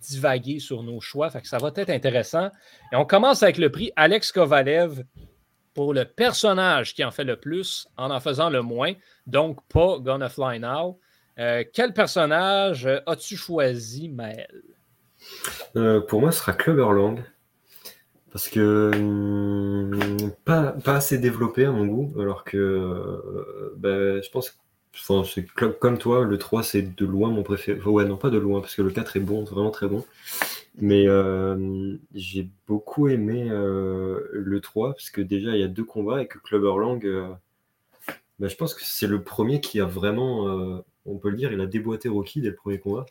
[0.00, 2.50] divaguer sur nos choix, ça va être intéressant.
[2.92, 5.04] Et on commence avec le prix Alex Kovalev
[5.74, 8.92] pour le personnage qui en fait le plus en en faisant le moins,
[9.26, 10.98] donc pas Gonna Fly Now.
[11.72, 14.62] quel personnage as-tu choisi, Maël?
[16.08, 17.22] pour moi, ce sera Clubber Lang.
[18.32, 24.30] Parce que hum, pas, pas, assez développé à mon goût, alors que euh, ben, je
[24.30, 24.58] pense
[24.94, 27.78] enfin, c'est comme toi, le 3 c'est de loin mon préféré.
[27.80, 30.04] ouais, non, pas de loin, parce que le 4 est bon, vraiment très bon.
[30.78, 35.84] Mais euh, j'ai beaucoup aimé euh, le 3, parce que déjà il y a deux
[35.84, 37.06] combats et que Clubber Lang,
[38.38, 41.60] ben, je pense que c'est le premier qui a vraiment, on peut le dire, il
[41.60, 43.04] a déboîté Rocky dès le premier combat.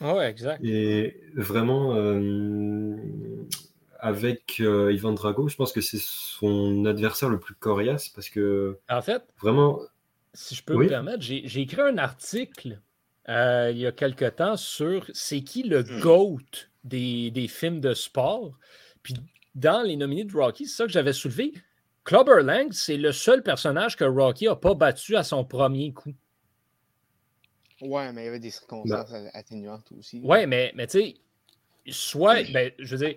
[0.00, 0.64] Ah ouais, exact.
[0.64, 1.94] Et vraiment
[3.98, 8.78] avec euh, Ivan Drago, je pense que c'est son adversaire le plus coriace parce que.
[8.88, 9.80] En fait, vraiment.
[10.34, 12.80] Si je peux me permettre, j'ai écrit un article
[13.28, 16.00] euh, il y a quelque temps sur c'est qui le hmm.
[16.00, 18.52] GOAT des, des, films de sport.
[19.02, 19.14] Puis
[19.54, 21.52] dans les nominés de Rocky, c'est ça que j'avais soulevé.
[22.04, 26.14] Clubber Lang, c'est le seul personnage que Rocky n'a pas battu à son premier coup.
[27.82, 29.30] Ouais, mais il y avait des circonstances bah.
[29.34, 30.20] atténuantes aussi.
[30.24, 31.14] Ouais, mais, mais tu sais,
[31.90, 33.16] soit, ben, je veux dire,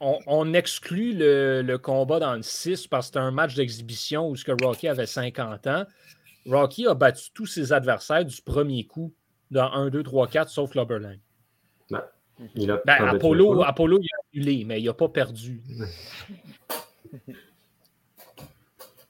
[0.00, 4.44] on, exclut le, combat dans le 6 parce que c'était un match d'exhibition où ce
[4.44, 5.84] que Rocky avait 50 ans.
[6.46, 9.12] Rocky a battu tous ses adversaires du premier coup
[9.50, 11.18] dans 1, 2, 3, 4, sauf Clubberland.
[11.90, 12.02] Ben,
[12.54, 15.62] il a ben, Apollo, Apollo, il a annulé, mais il n'a pas perdu.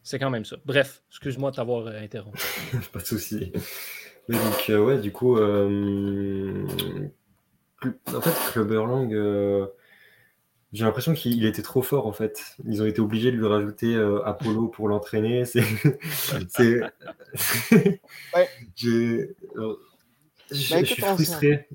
[0.02, 0.56] C'est quand même ça.
[0.64, 2.40] Bref, excuse-moi de t'avoir euh, interrompu.
[2.92, 3.52] pas de souci.
[4.28, 6.64] Mais donc, euh, ouais, du coup, euh,
[8.14, 9.12] en fait, Clubberlang,
[10.76, 12.38] j'ai l'impression qu'il était trop fort, en fait.
[12.66, 15.44] Ils ont été obligés de lui rajouter euh, Apollo pour l'entraîner.
[16.50, 16.80] C'est.
[18.34, 18.48] Ouais.
[18.84, 19.76] Euh, je
[20.50, 21.68] je suis on frustré.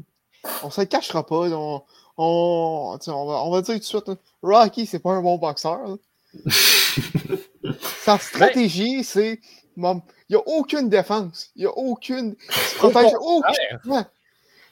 [0.64, 1.50] On se le cachera pas.
[1.50, 1.82] On,
[2.18, 4.12] on, va, on va dire tout de suite,
[4.44, 5.80] Rocky, c'est pas un bon boxeur.
[8.04, 9.40] Sa stratégie, c'est.
[9.78, 11.50] Il n'y a aucune défense.
[11.56, 12.36] Il n'y a aucune.
[12.50, 13.52] Il se protège aucun.
[13.86, 14.04] Ouais.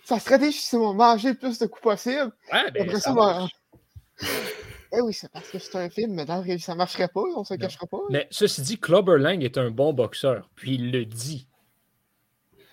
[0.05, 2.31] Sa stratégie, c'est manger le plus de coups possible.
[2.53, 3.47] Ouais, ben, Après ça ça, ben,
[4.91, 7.21] Eh oui, c'est parce que c'est un film, mais dans le réel, ça marcherait pas,
[7.35, 7.65] on se le Non.
[7.67, 7.99] cachera pas.
[8.09, 11.47] Mais ceci dit, Clubber Lang est un bon boxeur, puis il le dit.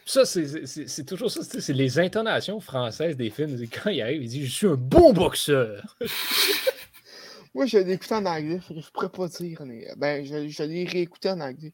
[0.06, 3.58] Ça, c'est- toujours ça, c'est les intonations françaises des films.
[3.68, 5.96] Quand il arrive, il dit Je suis un bon boxeur.
[7.54, 9.62] Moi, je l'ai écouté en anglais, fait que je pourrais pas dire.
[9.66, 11.72] mais- Ben, je, je l'ai réécouté en anglais.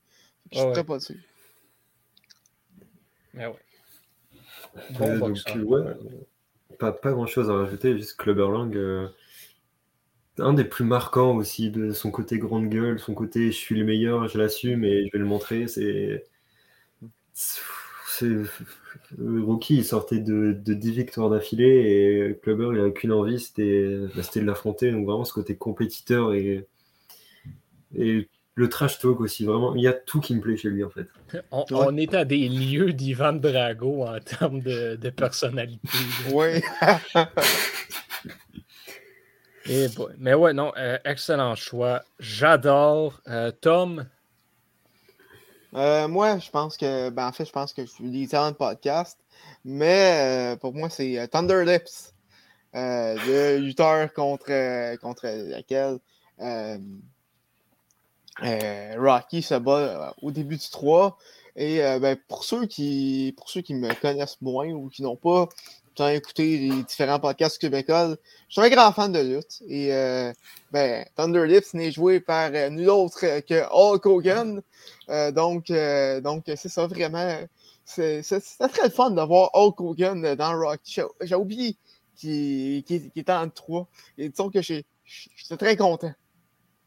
[0.51, 0.69] Je Ah ouais.
[0.71, 1.17] pourrais pas dire.
[3.35, 3.55] Mais ouais.
[4.77, 5.57] Euh, Bon donc, boxeur.
[5.57, 5.83] ouais,
[6.79, 9.09] pas, pas grand chose à rajouter, juste Clubberlang, euh,
[10.39, 13.85] un des plus marquants aussi de son côté grande gueule, son côté je suis le
[13.85, 15.69] meilleur, je l'assume et je vais le montrer.
[15.69, 16.25] C'est.
[17.35, 18.37] c'est-
[19.19, 23.97] Rocky, il sortait de, de 10 victoires d'affilée et Clubber, il avait qu'une envie, c'était
[24.15, 24.93] bah, c'était de l'affronter.
[24.93, 26.67] Donc, vraiment, ce côté compétiteur et,
[27.97, 29.45] et le trash talk aussi.
[29.45, 31.07] Vraiment, il y a tout qui me plaît chez lui en fait.
[31.51, 31.67] On, Ouais.
[31.71, 35.89] on est à des lieux d'Ivan Drago en termes de, de personnalité.
[36.33, 36.61] Oui.
[39.67, 39.87] Eh.
[40.19, 42.03] Mais ouais, non, euh, excellent choix.
[42.19, 43.21] J'adore.
[43.29, 44.07] Euh, Tom,
[45.75, 47.11] Euh, moi, je pense que.
[47.11, 49.19] Ben, en fait, je pense que je suis l'éditeur de podcast.
[49.65, 52.13] Mais pour moi, c'est Thunder Lips.
[52.75, 55.99] Le lutteur contre, contre laquelle
[58.99, 61.17] Rocky se bat au début du 3.
[61.57, 65.49] Et ben, pour, ceux qui, pour ceux qui me connaissent moins ou qui n'ont pas
[65.95, 68.17] tant écouté les différents podcasts québécois,
[68.49, 69.63] je suis un grand fan de lutte.
[69.69, 70.33] Et euh,
[70.71, 74.63] ben, Thunder Lips n'est joué par euh, nul autre que Hulk Hogan.
[75.09, 77.39] Euh, donc, euh, donc c'est ça vraiment.
[77.85, 80.93] c'est- c'est- C'était très le fun d'avoir Hulk Hogan dans Rocky.
[80.93, 81.77] J'ai- J'ai oublié
[82.17, 83.89] qu'il qu'il- qu'il était en 3.
[84.19, 86.13] Et disons que j'ai- j'étais très content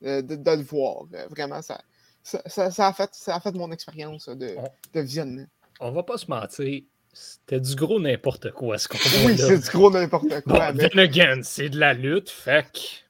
[0.01, 1.03] de, de le voir.
[1.29, 1.81] Vraiment, ça,
[2.23, 4.55] ça, ça- ça a, fait, ça a fait mon expérience de,
[4.93, 5.45] de visionnement.
[5.79, 6.83] on va pas se mentir,
[7.15, 10.73] c'était du gros n'importe quoi ce qu'on Oui, c'est du gros n'importe quoi.
[10.73, 13.05] Bon, mais again, c'est de la lutte, fait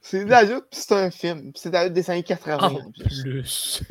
[0.00, 1.50] c'est de la lutte, puis c'est un film.
[1.56, 2.58] C'est de la lutte des années 80.
[2.62, 3.82] en plus.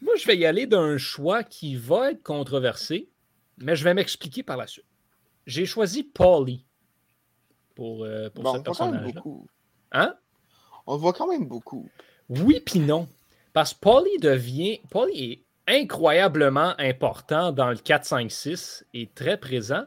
[0.00, 3.08] Moi, je vais y aller d'un choix qui va être controversé,
[3.58, 4.84] mais je vais m'expliquer par la suite.
[5.48, 6.64] J'ai choisi Paulie
[7.74, 9.48] pour, euh, pour Bon, ce beaucoup.
[9.90, 10.14] Hein?
[10.86, 11.90] On voit quand même beaucoup.
[12.28, 13.08] Oui puis non.
[13.52, 14.78] Parce que Paulie devient.
[14.88, 19.84] Paulie est incroyablement important dans le 4, 5, 6 et très présent,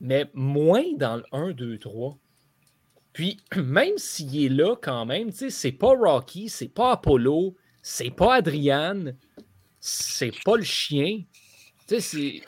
[0.00, 2.18] mais moins dans le 1, 2, 3.
[3.12, 7.56] Puis, même s'il est là quand même, tu sais, c'est pas Rocky, c'est pas Apollo,
[7.82, 9.12] c'est pas Adrian,
[9.80, 11.22] c'est pas le chien.
[11.86, 12.42] Tu sais, c'est.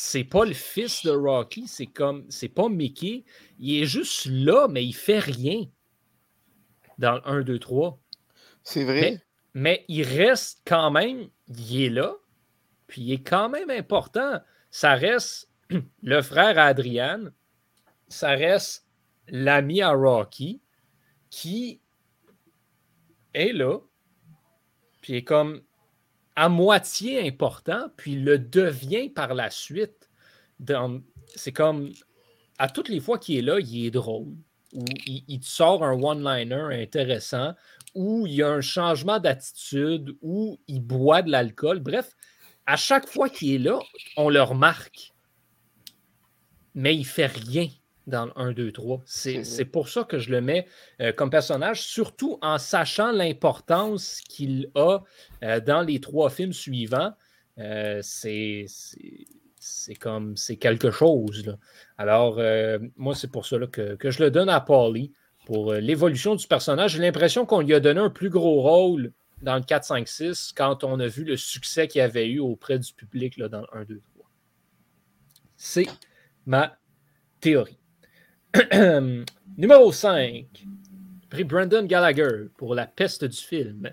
[0.00, 2.24] C'est pas le fils de Rocky, c'est comme.
[2.28, 3.24] C'est pas Mickey.
[3.58, 5.64] Il est juste là, mais il fait rien
[6.98, 7.98] dans le 1, 2, 3.
[8.62, 9.20] C'est vrai.
[9.58, 12.14] Mais il reste quand même, il est là,
[12.86, 14.40] puis il est quand même important.
[14.70, 15.50] Ça reste
[16.04, 17.30] le frère à Adrian,
[18.06, 18.86] ça reste
[19.26, 20.62] l'ami à Rocky,
[21.28, 21.80] qui
[23.34, 23.80] est là,
[25.00, 25.62] puis est comme
[26.36, 30.08] à moitié important, puis le devient par la suite.
[31.34, 31.92] C'est comme,
[32.58, 34.36] à toutes les fois qu'il est là, il est drôle,
[34.74, 37.54] ou il, il te sort un one-liner intéressant,
[37.94, 41.80] ou il y a un changement d'attitude, ou il boit de l'alcool.
[41.80, 42.10] Bref,
[42.66, 43.78] à chaque fois qu'il est là,
[44.16, 45.12] on le remarque.
[46.74, 47.68] Mais il fait rien
[48.06, 49.02] dans le 1, 2, 3.
[49.44, 50.66] C'est pour ça que je le mets
[51.00, 55.00] euh, comme personnage, surtout en sachant l'importance qu'il a
[55.44, 57.12] euh, dans les trois films suivants.
[57.58, 59.26] Euh, c'est c'est-
[59.68, 61.56] c'est comme c'est quelque chose.
[61.96, 65.12] Alors, euh, moi, c'est pour là, que, je le donne à Paulie
[65.46, 66.92] pour euh, l'évolution du personnage.
[66.92, 70.52] J'ai l'impression qu'on lui a donné un plus gros rôle dans le 4, 5, 6
[70.56, 73.84] quand on a vu le succès qu'il avait eu auprès du public dans le 1,
[73.84, 74.30] 2, 3.
[75.56, 75.86] C'est
[76.46, 76.76] ma
[77.40, 77.78] théorie.
[79.56, 80.46] Numéro 5.
[81.30, 83.90] Pris Brandon Gallagher pour la peste du film.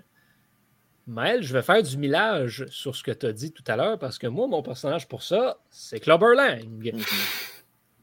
[1.06, 3.98] Maël, je vais faire du millage sur ce que tu as dit tout à l'heure
[3.98, 6.64] parce que moi, mon personnage pour ça, c'est Clubber Lang
[6.94, 7.02] Mhm.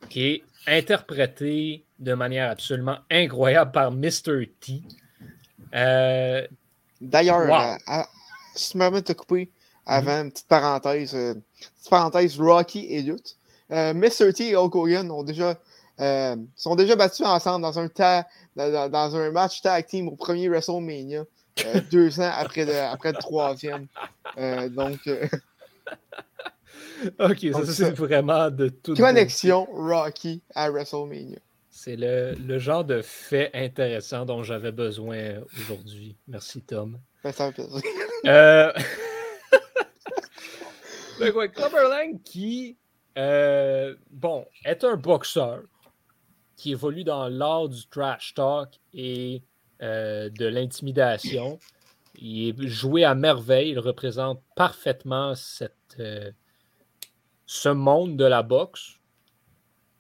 [0.09, 4.47] qui est interprété de manière absolument incroyable par Mr.
[4.61, 4.81] T.
[5.75, 6.47] Euh,
[7.01, 7.93] D'ailleurs, Wow.
[7.93, 8.03] euh,
[8.55, 9.51] si tu me permets de te couper,
[9.85, 13.37] avant, une petite parenthèse, euh, petite parenthèse Rocky et Lutte.
[13.69, 14.31] Mr.
[14.33, 15.57] T et Hulk Hogan ont déjà,
[16.55, 20.47] sont déjà battus ensemble dans un, ta- dans, dans un match tag team au premier
[20.47, 21.23] WrestleMania,
[21.65, 23.87] euh, deux ans après le, après le troisième.
[24.37, 25.27] Euh, donc, euh,
[27.19, 28.95] Ok, ça, c'est vraiment de tout.
[28.95, 31.39] connexion Rocky à WrestleMania.
[31.69, 36.15] C'est le, le genre de fait intéressant dont j'avais besoin aujourd'hui.
[36.27, 36.97] Merci, Tom.
[37.23, 37.81] Ben, ça fait plaisir.
[38.25, 38.71] Euh...
[41.19, 41.31] Ouais,
[41.73, 42.75] Lang qui,
[43.17, 45.61] euh, bon, est un boxeur
[46.55, 49.41] qui évolue dans l'art du trash talk et
[49.81, 51.59] euh, de l'intimidation.
[52.15, 53.71] Il est joué à merveille.
[53.71, 56.31] Il représente parfaitement cette, euh,
[57.45, 58.99] ce monde de la boxe.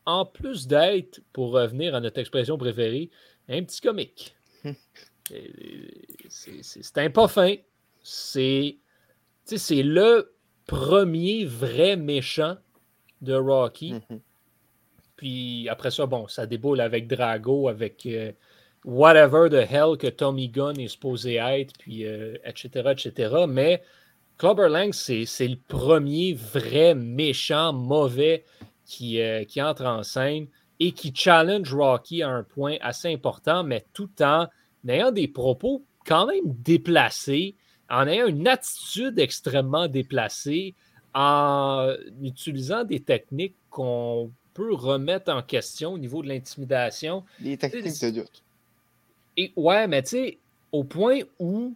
[0.05, 3.09] En plus d'être, pour revenir à notre expression préférée,
[3.47, 4.35] un petit comique.
[6.29, 7.55] C'est un pas fin.
[8.01, 8.77] C'est
[9.71, 10.33] le
[10.67, 12.57] premier vrai méchant
[13.21, 13.93] de Rocky.
[13.93, 14.19] Mhm.
[15.15, 18.31] Puis après ça, bon, ça déboule avec Drago, avec euh,
[18.85, 23.45] whatever the hell que Tommy Gunn est supposé être, puis euh, etc., etc.
[23.47, 23.81] Mais
[24.37, 28.43] Clubber Lang, c'est le premier vrai méchant mauvais
[28.85, 30.47] qui, euh, qui entre en scène
[30.79, 34.47] et qui challenge Rocky à un point assez important, mais tout en
[34.87, 37.55] ayant des propos quand même déplacés,
[37.89, 40.75] en ayant une attitude extrêmement déplacée,
[41.13, 47.23] en utilisant des techniques qu'on peut remettre en question au niveau de l'intimidation.
[47.39, 48.43] Les techniques de lutte.
[49.37, 50.39] Et ouais, mais tu sais,
[50.71, 51.75] au point où,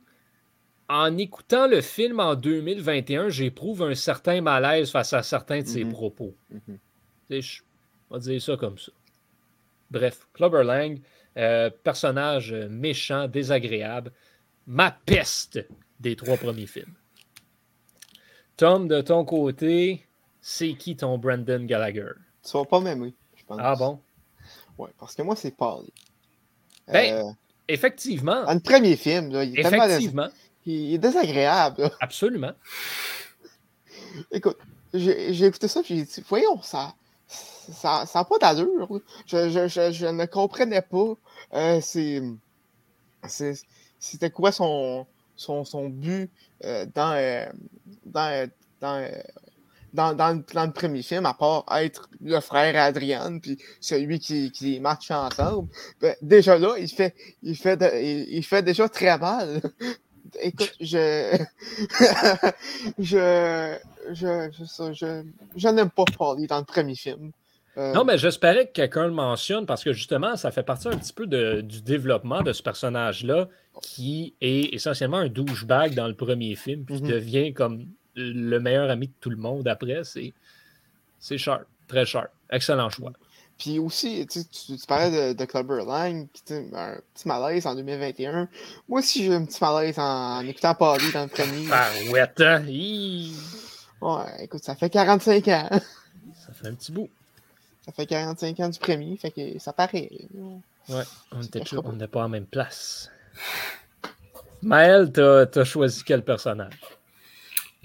[0.90, 5.84] en écoutant le film en 2021, j'éprouve un certain malaise face à certains de ses
[5.84, 5.92] Mhm.
[5.92, 6.36] propos.
[6.50, 6.62] Tu
[7.30, 7.62] sais, je
[8.12, 8.92] vais dire ça comme ça.
[9.92, 11.02] Bref, Clubber Lang,
[11.38, 14.12] euh, personnage méchant, désagréable,
[14.66, 15.60] ma peste
[16.00, 16.94] des trois premiers films.
[18.56, 20.06] Tom, de ton côté,
[20.42, 22.12] c'est qui ton Brandon Gallagher?
[22.44, 23.60] Tu vas pas m'aimer, je pense.
[23.62, 24.00] Ah bon?
[24.78, 25.94] Ouais, parce que moi, c'est Paulie.
[26.88, 27.32] Ben, Euh,
[27.68, 28.44] Effectivement.
[28.46, 30.28] dans le premier film, là, il, est Effectivement.
[30.66, 31.82] il est désagréable.
[31.84, 31.92] là.
[32.00, 32.52] Absolument.
[34.32, 34.58] Écoute,
[34.94, 36.94] j'ai écouté ça, j'ai dit, voyons, ça
[37.74, 38.88] ça n'a pas d'allure.
[39.26, 41.14] Je, je, je, je ne comprenais pas.
[41.54, 41.82] euh,
[44.00, 46.30] C'était quoi son, son, son but
[46.64, 47.46] euh, dans, euh,
[48.06, 48.48] dans, euh,
[48.80, 49.06] dans,
[49.98, 53.58] dans, dans le, dans le premier film, à part être le frère à Adrienne, puis
[53.82, 55.68] celui qui, qui les match ensemble.
[56.02, 59.62] Ben, déjà là, il fait, il, fait de- il, il fait déjà très mal.
[60.42, 61.38] Écoute, je.
[63.00, 63.78] je.
[64.14, 64.50] Je.
[64.60, 65.24] Je, je,
[65.56, 67.32] je n'aime pas Paulie dans le premier film.
[67.78, 70.98] Euh, Non, mais j'espérais que quelqu'un le mentionne parce que justement, ça fait partie un
[70.98, 73.48] petit peu de- du développement de ce personnage-là
[73.82, 77.10] qui est essentiellement un douchebag dans le premier film, puis qui Mhm.
[77.12, 77.86] devient comme
[78.18, 80.04] le meilleur ami de tout le monde après.
[80.04, 80.34] C'est
[81.20, 82.30] c'est sharp, très sharp.
[82.50, 83.12] Excellent choix.
[83.58, 86.28] Puis aussi, tu, tu, tu parlais de, de Clubber Lang,
[86.76, 88.48] un petit malaise en 2021.
[88.88, 91.68] Moi aussi, j'ai eu un petit malaise en, en écoutant Paulie dans le premier.
[91.72, 92.64] Ah, ouais, hein?
[94.00, 95.70] Ouais, écoute, ça fait 45 ans.
[96.46, 97.10] Ça fait un petit bout.
[97.84, 100.10] Ça fait 45 ans du premier, fait que ça paraît.
[100.90, 103.10] Ouais, on était on n'était pas en même place.
[104.62, 106.80] Maël, t'as as choisi quel personnage?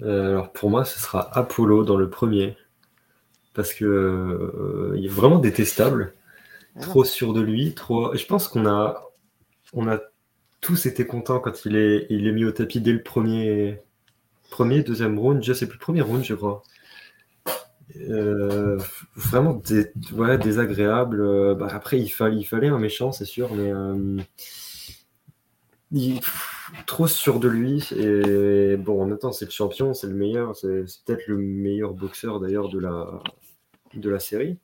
[0.01, 2.57] Euh, alors pour moi, ce sera Apollo dans le premier.
[3.53, 6.13] Parce que euh, il est vraiment détestable,
[6.75, 8.15] Ah trop sûr de lui, trop.
[8.15, 9.03] Je pense qu'on a,
[9.73, 9.99] on a
[10.61, 13.81] tous été contents quand il est, il est mis au tapis dès le premier,
[14.51, 16.63] premier, deuxième round, je sais plus, premier round, je crois.
[18.09, 18.77] Euh,
[19.15, 21.55] vraiment dé- ouais, désagréable.
[21.55, 23.71] Bah, après, il fallait, il fallait un méchant, c'est sûr, mais
[25.93, 27.87] il- pff, trop sûr de lui.
[27.97, 31.93] Et bon, en même temps, c'est le champion, c'est le meilleur, c'est peut-être le meilleur
[31.93, 33.21] boxeur d'ailleurs de la,
[33.93, 34.57] de la série.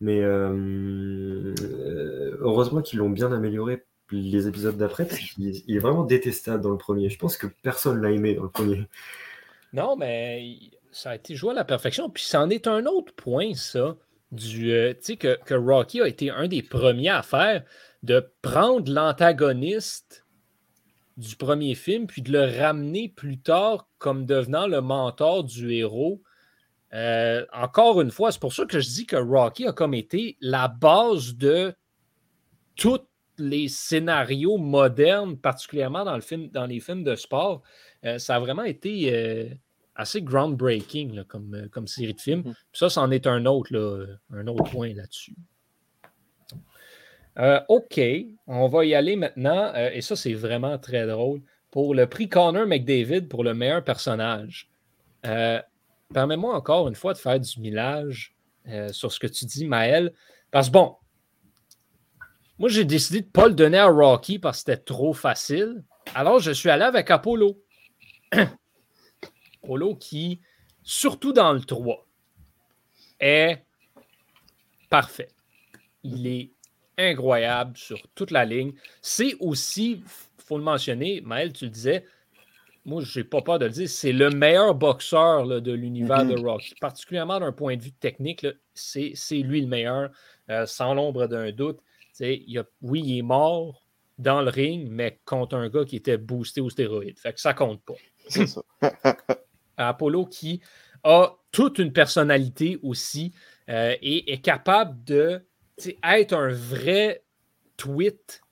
[0.00, 1.54] Mais euh,
[2.40, 6.70] heureusement qu'ils l'ont bien amélioré les épisodes d'après, parce qu'il il est vraiment détestable dans
[6.70, 7.10] le premier.
[7.10, 8.88] Je pense que personne l'a aimé dans le premier.
[9.72, 10.56] Non, mais
[10.90, 12.10] ça a été joué à la perfection.
[12.10, 13.96] Puis c'en est un autre point, ça,
[14.32, 17.62] du, euh, tu sais, que, que Rocky a été un des premiers à faire,
[18.02, 20.24] de prendre l'antagoniste
[21.20, 26.22] du premier film, puis de le ramener plus tard comme devenant le mentor du héros.
[26.92, 30.36] Euh, encore une fois, c'est pour ça que je dis que Rocky a comme été
[30.40, 31.74] la base de
[32.74, 33.00] tous
[33.38, 37.62] les scénarios modernes, particulièrement dans, le film, dans les films de sport.
[38.04, 39.48] Euh, ça a vraiment été euh,
[39.94, 42.40] assez groundbreaking là, comme, comme série de films.
[42.40, 42.54] Mhm.
[42.72, 45.36] Puis ça, c'en est un autre, là, un autre point là-dessus.
[47.38, 48.00] Euh, OK,
[48.46, 49.72] on va y aller maintenant.
[49.74, 51.40] euh, et ça, c'est vraiment très drôle.
[51.70, 54.68] pour le prix Connor McDavid pour le meilleur personnage.
[55.24, 55.60] Euh,
[56.12, 58.34] permets-moi encore une fois de faire du millage
[58.90, 60.12] sur ce que tu dis, Maël.
[60.50, 60.96] Parce que bon,
[62.58, 65.84] moi j'ai décidé de ne pas le donner à Rocky parce que c'était trop facile.
[66.14, 67.56] Alors je suis allé avec Apollo.
[69.62, 70.40] Apollo qui,
[70.82, 72.06] surtout dans le 3,
[73.20, 73.64] est
[74.88, 75.28] parfait.
[76.02, 76.50] Il est
[76.98, 78.72] incroyable sur toute la ligne.
[79.02, 80.02] C'est aussi,
[80.38, 82.04] il faut le mentionner, Maël, tu le disais,
[82.84, 86.34] moi, je n'ai pas peur de le dire, c'est le meilleur boxeur de l'univers de
[86.34, 86.46] mm-hmm.
[86.46, 86.74] Rocky.
[86.80, 90.10] Particulièrement d'un point de vue technique, c'est lui le meilleur,
[90.48, 91.78] euh, sans l'ombre d'un doute.
[92.18, 93.82] Il oui, il est mort
[94.18, 97.18] dans le ring, mais contre un gars qui était boosté aux stéroïdes.
[97.18, 97.94] Fait que ça compte pas.
[98.28, 98.62] C'est ça.
[99.76, 100.60] Apollo qui
[101.04, 103.32] a toute une personnalité aussi
[103.68, 105.42] euh, et est capable de
[106.02, 107.22] être un vrai
[107.76, 108.42] tweet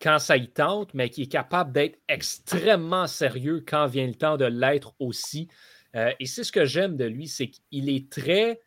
[0.00, 4.36] quand ça y tente, mais qui est capable d'être extrêmement sérieux quand vient le temps
[4.36, 5.48] de l'être aussi.
[5.94, 8.60] Euh, et c'est ce que j'aime de lui, c'est qu'il est très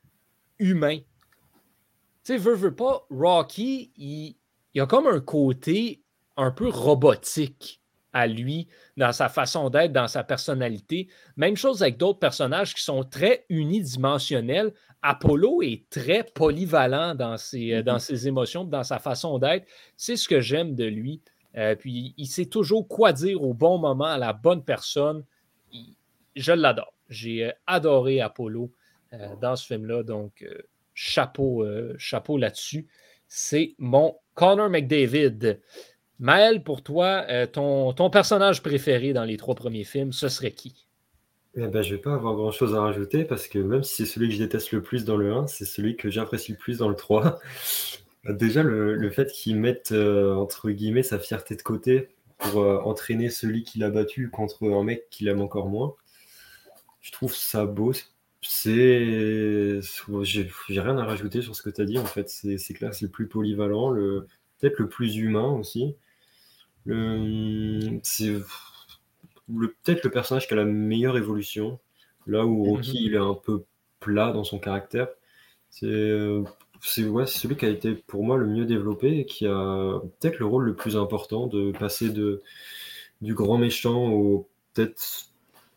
[0.57, 0.97] humain.
[0.97, 4.35] Tu sais, veut, veut pas, Rocky, il,
[4.73, 6.01] il a comme un côté
[6.37, 7.81] un peu robotique
[8.13, 11.07] à lui, dans sa façon d'être, dans sa personnalité.
[11.37, 14.73] Même chose avec d'autres personnages qui sont très unidimensionnels.
[15.01, 17.99] Apollo est très polyvalent dans ses, euh, dans mm-hmm.
[17.99, 19.67] ses émotions, dans sa façon d'être.
[19.95, 21.21] C'est ce que j'aime de lui.
[21.57, 25.23] Euh, puis il sait toujours quoi dire au bon moment à la bonne personne.
[26.35, 26.93] je l'adore.
[27.09, 28.71] J'ai euh, adoré Apollo
[29.41, 30.03] dans ce film-là.
[30.03, 30.45] Donc,
[30.93, 31.65] chapeau,
[31.97, 32.85] chapeau là-dessus.
[33.27, 35.59] C'est mon Connor McDavid.
[36.19, 40.85] Maël, pour toi, euh, ton, personnage préféré dans les trois premiers films, ce serait qui?
[41.55, 44.05] Eh ben, je ne vais pas avoir grand-chose à rajouter parce que même si c'est
[44.05, 46.79] celui que je déteste le plus dans le 1, c'est celui que j'apprécie le plus
[46.79, 47.39] dans le 3.
[48.29, 53.29] Déjà, le, fait qu'il mette, euh, entre guillemets, sa fierté de côté pour euh, entraîner
[53.29, 55.95] celui qui l'a battu contre un mec qui l'aime encore moins,
[56.99, 57.93] je trouve ça beau.
[58.41, 59.79] C'est.
[60.23, 62.29] J'ai rien à rajouter sur ce que tu as dit, en fait.
[62.29, 64.27] C'est clair, c'est le plus polyvalent, le...
[64.59, 65.95] peut-être le plus humain aussi.
[68.03, 68.33] C'est
[69.47, 71.79] peut-être le personnage qui a la meilleure évolution,
[72.27, 73.63] là où Rocky il est un peu
[73.99, 75.07] plat dans son caractère.
[75.69, 80.39] C'est ouais, celui qui a été pour moi le mieux développé et qui a peut-être
[80.39, 82.41] le rôle le plus important de passer de,
[83.21, 85.29] du grand méchant au peut-être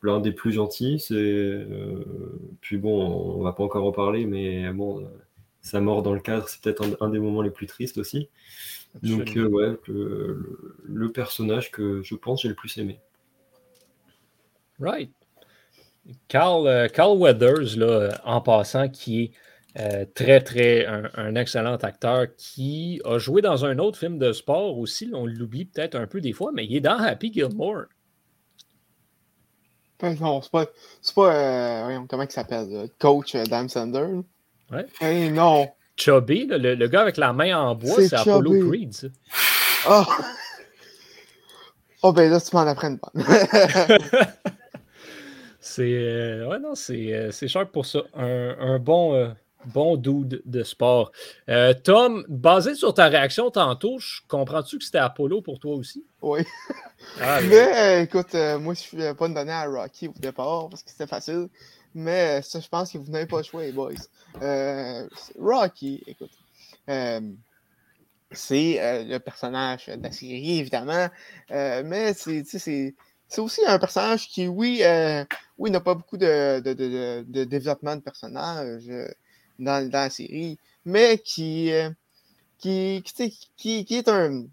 [0.02, 1.00] l'un des plus gentils.
[1.00, 2.04] C'est euh,
[2.60, 5.08] puis bon, on va pas encore en parler, mais bon,
[5.60, 8.28] sa mort dans le cadre, c'est peut-être un, des moments les plus tristes aussi.
[9.00, 13.00] Donc, euh, ouais, le, personnage que je pense j'ai le plus aimé.
[14.78, 15.10] Right.
[16.28, 19.32] Carl, euh, Carl Weathers, là, en passant, qui est
[19.78, 24.78] euh, très, très un, excellent acteur qui a joué dans un autre film de sport
[24.78, 25.10] aussi.
[25.14, 27.84] on l'oublie peut-être un peu des fois, mais il est dans Happy Gilmore.
[30.20, 30.66] Non, c'est pas.
[31.00, 32.04] C'est pas.
[32.08, 34.22] comment il s'appelle Coach Dan Sander.
[34.72, 34.84] Ouais.
[35.00, 35.70] Hey, non.
[35.96, 38.92] Chubby, le, gars avec la main en bois, c'est Apollo Creed.
[38.92, 39.08] Ça.
[39.88, 40.04] Oh.
[42.02, 43.10] oh, ben là, tu m'en apprennes pas.
[45.60, 45.82] c'est.
[45.82, 48.02] Euh, ouais, non, c'est, euh, c'est cher pour ça.
[48.14, 49.14] Un, un bon.
[49.14, 49.28] Euh,
[49.66, 51.12] bon dude de sport.
[51.84, 56.04] Tom, basé sur ta réaction tantôt, comprends-tu que c'était Apollo pour toi aussi?
[56.20, 56.40] Oui.
[57.20, 60.82] Ah, mais écoute, moi, je ne vais pas me donner à Rocky au départ parce
[60.82, 61.46] que c'était facile.
[61.94, 63.92] Mais ça, je pense que vous n'avez pas le choix, les boys.
[64.40, 65.06] Euh,
[65.38, 66.30] Rocky, écoute.
[66.88, 67.20] Euh,
[68.30, 71.08] c'est euh, le personnage de la série, évidemment.
[71.50, 72.94] mais c'est
[73.38, 74.82] aussi un personnage qui, oui,
[75.58, 78.86] oui n'a pas beaucoup de, de, de, de, développement de personnage
[79.58, 81.70] dans, dans, la série, mais qui,
[82.58, 84.44] qui, qui, qui, est un.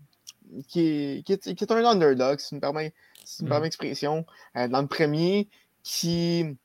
[0.68, 3.64] Qui, qui, est, qui est un underdog, si tu me permets, si me mm.
[3.64, 4.26] expression,
[4.56, 5.48] dans le premier,
[5.84, 6.58] qui,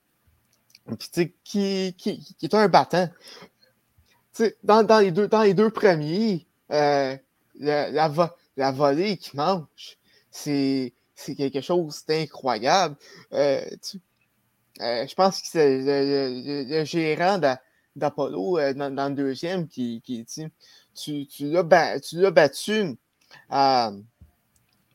[0.99, 3.09] qui, qui, qui, est un battant.
[4.63, 7.15] Dans, dans, les deux, dans les deux premiers, euh,
[7.59, 9.97] la, la, la, volée qui mange,
[10.29, 10.93] c'est
[11.37, 12.97] quelque chose d'incroyable.
[13.33, 13.61] Euh,
[14.81, 17.39] euh, je pense que c'est le, gérant
[17.95, 20.25] d'Apollo dans, le deuxième qui, dit
[20.93, 22.97] Tu, tu l'as battu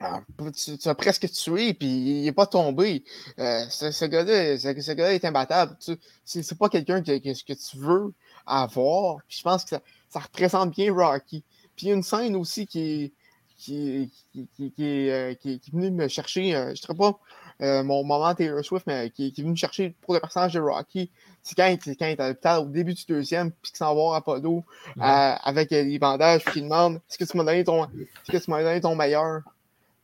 [0.03, 0.23] ah,
[0.55, 3.05] tu, as presque tué, puis il n'est pas tombé.
[3.39, 5.77] Euh, ce, gars-là ce, gars est imbattable.
[6.25, 8.15] C'est pas quelqu'un que, que, tu veux
[8.47, 9.19] avoir.
[9.29, 9.77] Puis je pense que
[10.09, 11.45] ça, représente bien Rocky.
[11.77, 13.13] Puis il y a une scène aussi qui,
[13.59, 18.03] qui, qui, qui, euh, qui, est venue me chercher, euh, je ne dirais pas mon
[18.03, 21.11] moment Taylor Swift, mais qui, est venu me chercher pour le personnage de Rocky.
[21.43, 24.15] C'est quand, quand il est à l'hôpital au début du deuxième, puis qu'il s'en va
[24.15, 24.65] à Apollo
[24.99, 28.51] avec les bandages, puis qu'il demande Est-ce que tu m'as donné ton, est-ce que tu
[28.51, 29.43] m'as donné ton meilleur?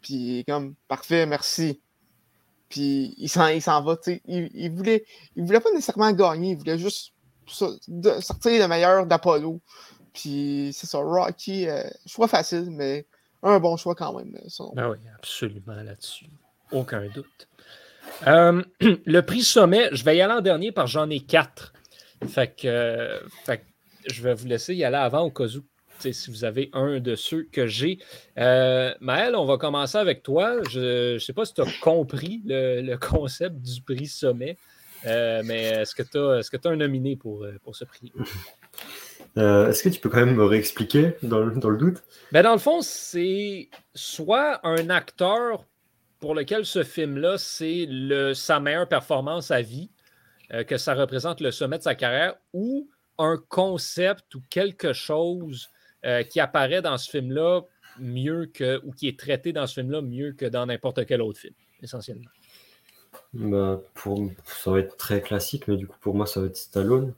[0.07, 1.81] Puis comme, parfait, merci.
[2.69, 4.23] Puis il s'en, il s'en va, tu sais.
[4.27, 5.05] Il, il, voulait,
[5.35, 7.13] il voulait pas nécessairement gagner, il voulait juste
[7.49, 9.61] sortir le meilleur d'Apollo.
[10.13, 13.05] Puis c'est ça, Rocky, euh, choix facile, mais
[13.43, 14.33] un bon choix quand même.
[14.75, 16.27] Ben oui, absolument là-dessus.
[16.71, 17.49] Aucun doute.
[18.29, 21.73] Euh, le prix sommet, je vais y aller en dernier parce que j'en ai quatre.
[22.29, 23.65] Fait que, fait
[24.07, 25.65] je vais vous laisser y aller avant au cas où
[26.01, 27.99] si vous avez un de ceux que j'ai.
[28.39, 30.63] Euh, Maël, on va commencer avec toi.
[30.71, 34.57] Je ne sais pas si tu as compris le, concept du prix sommet,
[35.07, 38.13] euh, mais est-ce que tu as, est un nominé pour, euh, pour ce prix?
[39.37, 42.03] est-ce que tu peux quand même me réexpliquer dans le, dans le doute?
[42.33, 45.65] Ben dans le fond, c'est soit un acteur
[46.21, 47.87] pour lequel ce film-là, c'est
[48.35, 49.91] sa meilleure performance à vie,
[50.67, 52.89] que ça représente le sommet de sa carrière, ou
[53.19, 55.69] un concept ou quelque chose
[56.07, 57.63] euh, qui apparaît dans ce film-là
[57.99, 61.41] mieux que, ou qui est traité dans ce film-là mieux que dans n'importe quel autre
[61.41, 62.31] film, essentiellement.
[63.33, 66.57] Bah, pour, ça va être très classique, mais du coup, pour moi, ça va être
[66.57, 67.13] Stallone.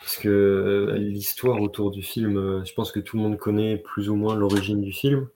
[0.00, 3.76] Parce que euh, l'histoire autour du film, euh, je pense que tout le monde connaît
[3.76, 5.28] plus ou moins l'origine du film.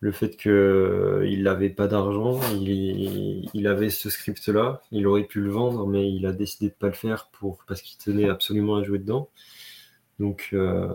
[0.00, 5.50] Le fait qu'il n'avait pas d'argent, il, il, avait ce script-là, il aurait pu le
[5.50, 8.76] vendre, mais il a décidé de ne pas le faire pour, parce qu'il tenait absolument
[8.76, 9.30] à jouer dedans.
[10.18, 10.88] Donc, euh,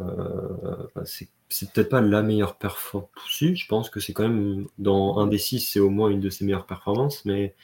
[1.04, 1.30] c'est
[1.72, 3.10] peut-être pas la meilleure performance.
[3.30, 6.22] Si, je pense que c'est quand même, dans un des six, c'est au moins une
[6.22, 7.56] de ses meilleures performances, mais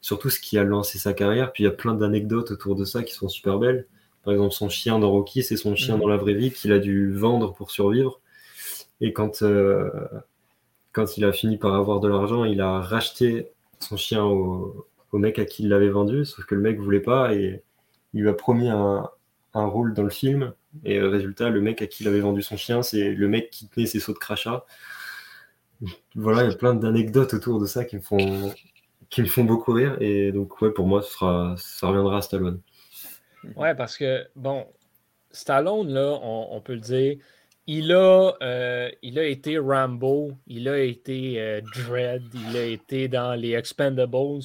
[0.00, 1.52] surtout ce qui a lancé sa carrière.
[1.52, 3.86] Puis il y a plein d'anecdotes autour de ça qui sont super belles.
[4.24, 6.02] Par exemple, son chien dans Rocky, c'est son chien mhm.
[6.02, 8.20] dans la vraie vie qu'il a dû vendre pour survivre.
[9.00, 9.90] Et quand, euh,
[10.92, 13.48] quand il a fini par avoir de l'argent, il a racheté
[13.80, 17.00] son chien au, au mec à qui il l'avait vendu, sauf que le mec voulait
[17.00, 17.62] pas et
[18.14, 19.10] il lui a promis un,
[19.54, 20.52] un rôle dans le film.
[20.84, 23.50] Et euh, résultat, le mec à qui il avait vendu son chien, c'est le mec
[23.50, 24.64] qui tenait ses sauts de crachat.
[26.14, 28.54] Voilà, il y a plein d'anecdotes autour de ça qui me font,
[29.10, 29.96] qui me font beaucoup rire.
[30.00, 32.60] Et donc, ouais, pour moi, ça reviendra à Stallone.
[33.56, 34.66] Ouais, parce que, bon,
[35.32, 37.16] Stallone, là, on, peut le dire,
[37.66, 43.08] il a, euh, il a été Rambo, il a été euh, Dread, il a été
[43.08, 44.42] dans les Expendables.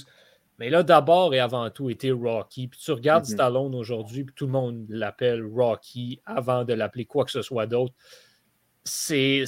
[0.59, 2.67] Mais là, d'abord et avant tout, était Rocky.
[2.67, 3.33] Puis tu regardes mm-hmm.
[3.33, 7.67] Stallone aujourd'hui, puis tout le monde l'appelle Rocky avant de l'appeler quoi que ce soit
[7.67, 7.93] d'autre.
[8.83, 9.43] C'est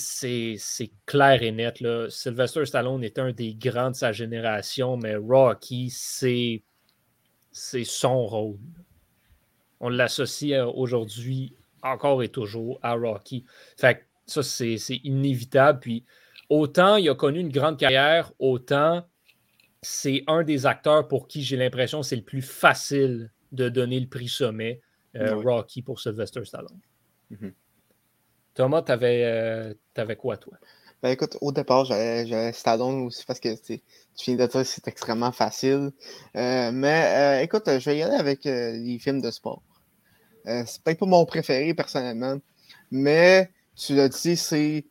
[1.06, 1.80] clair et net.
[1.80, 2.10] Là.
[2.10, 6.64] Sylvester Stallone est un des grands de sa génération, mais Rocky, c'est
[7.52, 8.60] son rôle.
[9.80, 13.46] On l'associe euh, aujourd'hui encore et toujours à Rocky.
[13.78, 15.80] Fait que ça, c'est inévitable.
[15.80, 16.06] Puis
[16.50, 19.06] autant il a connu une grande carrière, autant
[19.82, 24.08] c'est un des acteurs pour qui j'ai l'impression c'est le plus facile de donner le
[24.08, 24.82] prix sommet,
[25.16, 26.80] euh, Rocky pour Sylvester Stallone.
[27.32, 27.54] Mhm.
[28.54, 30.54] Thomas, tu avais, euh, quoi, toi?
[31.02, 33.82] Ben écoute, au départ, j'avais Stallone aussi parce que tu
[34.26, 35.92] viens de dire que c'est extrêmement facile.
[36.36, 39.64] Euh, mais écoute, je vais y aller avec les films de sport.
[40.44, 42.38] c'est peut-être pas mon préféré personnellement,
[42.92, 44.84] mais tu l'as dit, c'est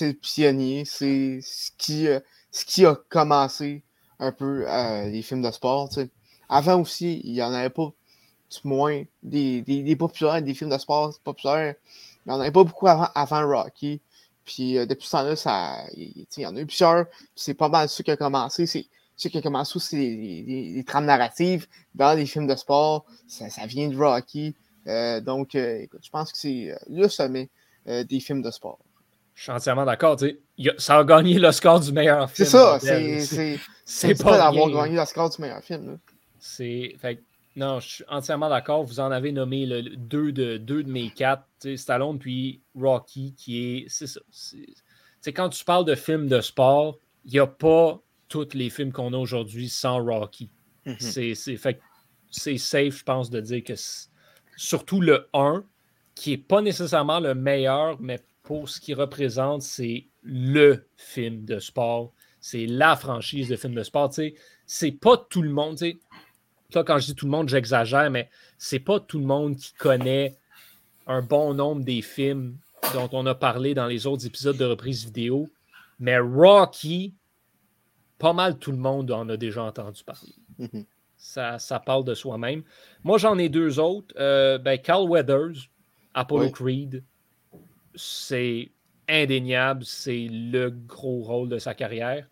[0.00, 2.08] le pionnier, c'est ce qui,
[2.50, 3.84] ce qui a commencé
[4.22, 5.90] un peu euh, les films de sport.
[6.48, 7.90] Avant aussi, il n'y en avait pas,
[8.50, 11.74] du moins, des, des, populaires, des films de sport populaires.
[12.24, 14.00] Il n'y en avait pas beaucoup avant, avant Rocky.
[14.44, 17.06] Puis euh, depuis ce temps-là, il y en a eu plusieurs.
[17.34, 18.66] C'est pas mal ce qui a commencé.
[18.66, 23.04] C'est ce qui a commencé, c'est les, trames narratives dans les films de sport.
[23.26, 24.54] Ça, vient de Rocky.
[24.86, 27.48] Euh, donc, écoute, je pense que c'est le sommet
[27.86, 28.78] des films de sport.
[29.34, 30.18] Je suis entièrement d'accord.
[30.78, 32.48] Ça a gagné le score du meilleur film.
[32.48, 33.58] C'est ça.
[33.84, 35.98] C'est pas d'avoir gagné le score du meilleur film.
[36.38, 36.96] C'est.
[37.54, 38.84] Non, je suis entièrement d'accord.
[38.84, 41.44] Vous en avez nommé le, deux, de, deux de mes quatre,
[41.76, 43.84] Stallone puis Rocky, qui est.
[43.88, 44.20] C'est ça.
[44.30, 48.92] C'est quand tu parles de films de sport, il n'y a pas tous les films
[48.92, 50.50] qu'on a aujourd'hui sans Rocky.
[50.86, 51.34] Mm-hmm.
[52.30, 53.74] C'est safe, je pense, de dire que
[54.56, 55.64] surtout le 1,
[56.14, 61.58] qui n'est pas nécessairement le meilleur, mais pour ce qu'il représente, c'est le film de
[61.58, 62.12] sport.
[62.40, 64.12] C'est la franchise de film de sport.
[64.66, 65.78] C'est pas tout le monde.
[66.72, 68.28] Quand je dis tout le monde, j'exagère, mais
[68.58, 70.36] c'est pas tout le monde qui connaît
[71.06, 72.56] un bon nombre des films
[72.94, 75.48] dont on a parlé dans les autres épisodes de reprise vidéo.
[76.00, 77.14] Mais Rocky,
[78.18, 80.34] pas mal tout le monde en a déjà entendu parler.
[80.58, 80.86] Mm-hmm.
[81.16, 82.62] ça, ça, parle de soi-même.
[83.04, 84.14] Moi, j'en ai deux autres.
[84.18, 85.68] Euh, ben, Carl Weathers,
[86.14, 87.04] Apollo Creed,
[87.94, 88.70] c'est
[89.08, 92.26] indéniable, c'est le gros rôle de sa carrière.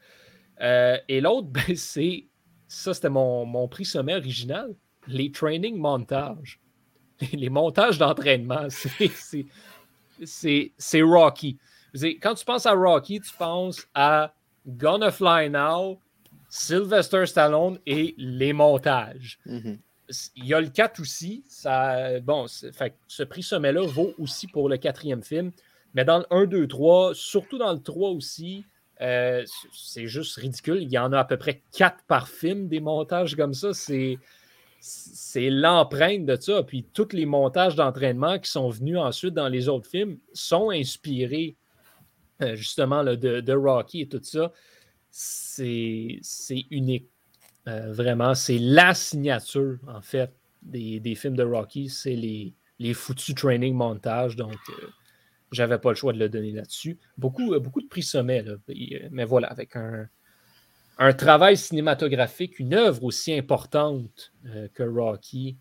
[0.60, 2.26] Euh, et l'autre, ben, c'est
[2.68, 4.74] ça, c'était mon, prix sommet original,
[5.06, 6.60] les training montages.
[7.32, 8.68] Les, montages d'entraînement,
[10.24, 11.58] c'est Rocky.
[12.22, 14.32] Quand tu penses à Rocky, tu penses à
[14.66, 16.00] Gonna Fly Now,
[16.48, 19.38] Sylvester Stallone et les montages.
[19.44, 19.78] Mhm.
[20.36, 21.44] Il y a le 4 aussi.
[22.22, 25.52] Bon, ce prix sommet-là vaut aussi pour le quatrième film.
[25.94, 28.64] Mais dans le 1, 2, 3, surtout dans le 3 aussi,
[29.00, 30.82] euh, c'est juste ridicule.
[30.82, 33.70] Il y en a à peu près 4 par film, des montages comme ça.
[33.72, 36.62] C'est l'empreinte de ça.
[36.62, 41.56] Puis tous les montages d'entraînement qui sont venus ensuite dans les autres films sont inspirés
[42.42, 44.52] euh, justement de, Rocky et tout ça.
[45.10, 46.20] C'est
[46.70, 47.08] unique.
[47.68, 50.32] Euh, vraiment, c'est la signature, en fait,
[50.62, 51.88] des, films de Rocky.
[51.88, 54.36] C'est les, les foutus training montages.
[54.36, 54.86] Donc, euh,
[55.52, 56.98] j'avais pas le choix de le donner là-dessus.
[57.18, 58.44] Beaucoup, beaucoup de prix sommet,
[59.10, 60.08] mais voilà, avec un,
[61.00, 65.56] un travail cinématographique, une œuvre aussi importante euh, que Rocky,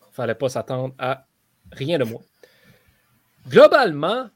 [0.00, 1.26] il ne fallait pas s'attendre à
[1.72, 2.22] rien de moins.
[3.48, 4.30] Globalement,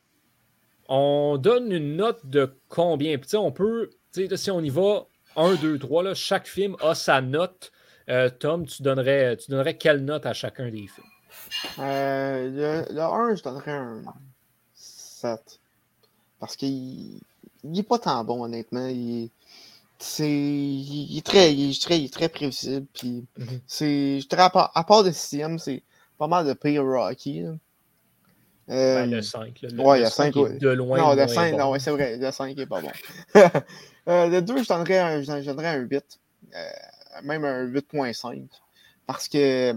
[0.89, 3.17] on donne une note de combien?
[3.17, 5.07] Puis, on peut, si on y va
[5.37, 7.72] 1, 2, 3, là, chaque film a sa note.
[8.09, 11.07] Euh, Tom, tu donnerais, tu donnerais quelle note à chacun des films?
[11.78, 14.03] Euh, le, 1, je donnerais un
[14.74, 15.61] 7.
[16.41, 17.20] Parce qu'il
[17.64, 18.87] n'est pas tant bon, honnêtement.
[18.89, 19.30] Il,
[19.99, 23.61] c'est il est très il est très, il est très prévisible puis Mhm.
[23.68, 25.85] c'est je dirais à part, à part de sixième c'est
[26.18, 27.53] pas mal de pire Rocky là.
[28.71, 29.61] Euh, Ben, le 5.
[29.63, 30.59] Là, le, ouais, le le 5 cinq, est ouais.
[30.59, 30.99] de loin.
[30.99, 31.59] non, le le moins 5, bon.
[31.59, 32.91] non, ouais, c'est vrai, le 5 est pas bon.
[34.09, 36.21] euh, le 2, je donnerais un, je donnerais- je donnerais un 8.
[36.55, 36.69] euh,
[37.25, 38.47] même un 8.5.
[39.07, 39.75] Parce que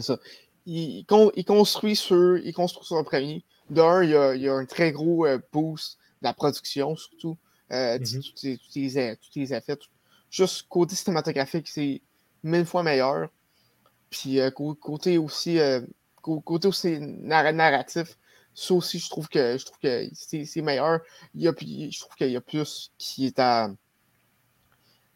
[0.00, 0.18] ça,
[0.66, 3.44] il, il con- il construit sur il construit sur le premier.
[3.70, 6.34] De un, il y a, il y a un très gros euh, boost de la
[6.34, 7.36] production, surtout.
[7.72, 8.04] Euh, Mhm.
[8.22, 9.76] tous les- tous les- tous les effets.
[9.76, 9.88] tout-
[10.30, 12.00] juste côté cinématographique, c'est
[12.42, 13.28] mille fois meilleur.
[14.10, 15.58] Puis cô- côté aussi
[16.44, 18.16] côté aussi narra- narratif,
[18.54, 21.00] ça aussi, je trouve que je trouve que c'est meilleur.
[21.34, 23.70] Il y a, je trouve qu'il y a plus qui est à.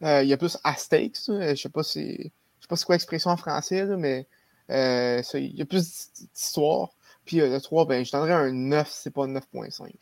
[0.03, 1.27] euh, il y a plus à stakes.
[1.29, 1.55] là.
[1.55, 1.83] Je sais pas.
[1.83, 2.33] Je sais
[2.69, 4.27] pas c'est quoi l'expression en français, là, mais
[4.71, 6.91] euh, ça, il y a plus d'histoire.
[7.25, 9.93] Puis euh, le 3, ben, je donnerais un 9, c'est pas 9.5.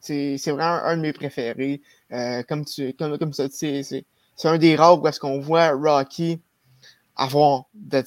[0.00, 1.82] C'est vraiment un de mes préférés.
[2.48, 4.04] Comme tu comme, comme ça, c'est
[4.44, 6.40] un des rares où est-ce qu'on voit Rocky
[7.16, 8.02] avoir de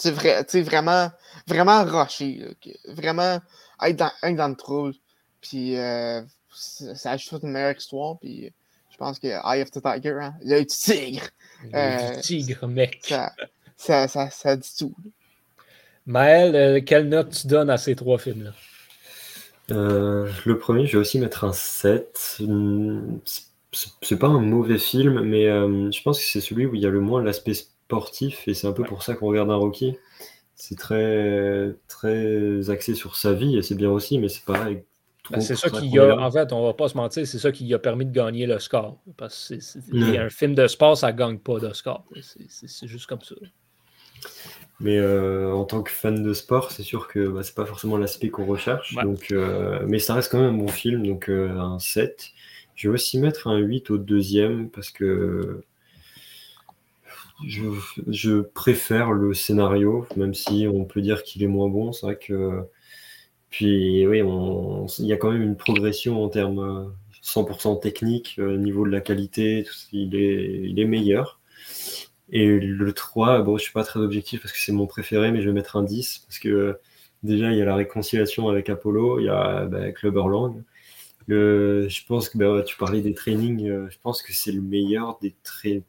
[0.00, 1.10] C'est vrai, tu sais, vraiment,
[1.46, 3.38] vraiment rusher, là, vraiment
[3.82, 4.94] être dans, être dans le trouble.
[5.40, 6.22] Puis euh,
[6.52, 8.18] ça, ajoute une meilleure histoire.
[8.18, 8.52] Puis
[8.90, 11.24] je pense que Eye of the Tiger, hein, l'œil du tigre,
[11.64, 13.00] Le Euh, tigre, mec.
[13.02, 13.32] ça,
[13.76, 14.94] ça, ça, ça dit tout.
[15.04, 15.10] là.
[16.06, 18.52] Maël, euh, quelle note tu donnes à ces trois films-là?
[19.70, 22.38] Euh, le premier, je vais aussi mettre un 7.
[22.40, 23.44] Hum, c'est-
[24.02, 26.86] C'est pas un mauvais film, mais euh, je pense que c'est celui où il y
[26.86, 27.52] a le moins l'aspect
[27.90, 28.88] sportif, et c'est un peu Ouais.
[28.88, 29.96] pour ça qu'on regarde un Rocky.
[30.54, 34.82] C'est très, très axé sur sa vie, et c'est bien aussi, mais c'est pareil.
[35.30, 37.52] Ben, c'est ça ça qui a, en fait, on va pas se mentir, c'est ça
[37.52, 38.98] qui a permis de gagner le score.
[39.16, 40.16] Parce que c'est- Mm.
[40.26, 42.04] un film de sport, ça gagne pas de score.
[42.20, 43.34] C'est- juste comme ça.
[44.80, 47.96] Mais euh, en tant que fan de sport, c'est sûr que bah, c'est pas forcément
[47.96, 48.94] l'aspect qu'on recherche.
[48.96, 49.02] Ouais.
[49.04, 52.30] Donc, euh, mais ça reste quand même un bon film, donc euh, un 7.
[52.74, 55.62] Je vais aussi mettre un 8 au deuxième parce que
[57.46, 61.92] je, préfère le scénario, même si on peut dire qu'il est moins bon.
[61.92, 62.62] C'est vrai que.
[63.50, 64.22] Puis oui,
[64.98, 66.84] il y a quand même une progression en termes euh,
[67.22, 71.40] 100% technique, euh, au niveau de la qualité, tout, il, est, est meilleur.
[72.30, 75.42] Et le 3, bon, je suis pas très objectif parce que c'est mon préféré, mais
[75.42, 76.80] je vais mettre un 10 parce que euh,
[77.22, 80.62] déjà, il y a la réconciliation avec Apollo, il y a bah, Clubberland.
[81.26, 84.62] Le, je pense que bah, tu parlais des trainings, euh, je pense que c'est le
[84.62, 85.82] meilleur des trainings.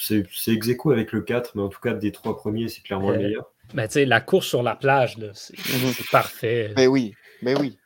[0.00, 3.10] C'est ex aequo avec le 4, mais en tout cas, des trois premiers, c'est clairement
[3.10, 3.52] le Euh, meilleur.
[3.74, 5.92] Mais tu sais, la course sur la plage, là, c'est Mhm.
[5.94, 6.72] c'est parfait.
[6.76, 7.78] Ben oui, ben oui.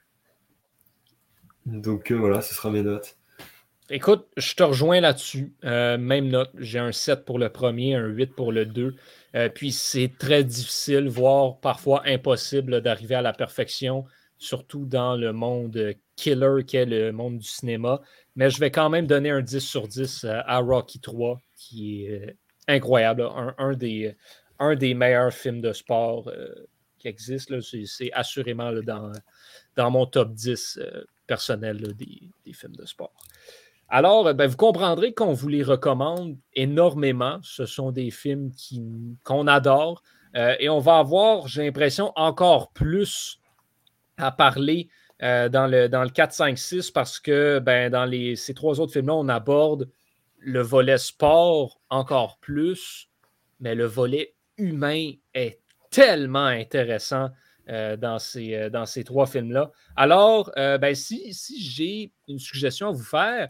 [1.66, 3.16] Donc euh, voilà, ce sera mes notes.
[3.90, 5.52] Écoute, je te rejoins là-dessus.
[5.64, 6.50] Euh, même note.
[6.58, 8.94] J'ai un 7 pour le premier, un 8 pour le 2.
[9.34, 14.04] Euh, puis c'est très difficile, voire parfois impossible d'arriver à la perfection,
[14.38, 18.00] surtout dans le monde killer qu'est le monde du cinéma.
[18.36, 22.06] Mais je vais quand même donner un 10 sur 10 à à Rocky 3, qui
[22.06, 22.32] est euh,
[22.68, 23.22] incroyable.
[23.22, 23.54] là.
[23.58, 26.54] Un, des, meilleurs films de sport euh,
[26.98, 27.54] qui existent.
[27.54, 27.60] là.
[27.60, 33.12] C'est assurément dans, mon top 10 euh, personnel des, films de sport.
[33.88, 37.38] Alors, euh, ben, vous comprendrez qu'on vous les recommande énormément.
[37.42, 38.50] Ce sont des films
[39.24, 40.02] qu'on adore.
[40.34, 43.38] Euh, et on va avoir, j'ai l'impression, encore plus
[44.16, 44.88] à parler
[45.22, 48.80] euh, dans, le, dans le 4, 5, 6 parce que ben, dans les, ces trois
[48.80, 49.88] autres films-là, on aborde
[50.38, 53.08] le volet sport encore plus,
[53.60, 55.60] mais le volet humain est
[55.90, 57.30] tellement intéressant
[57.68, 59.70] euh, dans, ces, euh, dans ces trois films-là.
[59.96, 63.48] Alors, ben, si, si j'ai une suggestion à vous faire,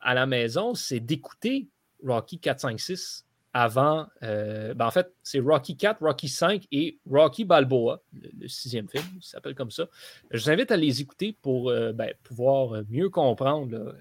[0.00, 1.68] à la maison, c'est d'écouter
[2.04, 3.25] Rocky 4, 5, 6
[3.56, 4.06] avant.
[4.22, 9.04] Euh, ben en fait, c'est Rocky 4, Rocky 5 et Rocky Balboa, le, sixième film,
[9.16, 9.86] il s'appelle comme ça.
[10.30, 13.94] Je vous invite à les écouter pour euh, ben, pouvoir mieux comprendre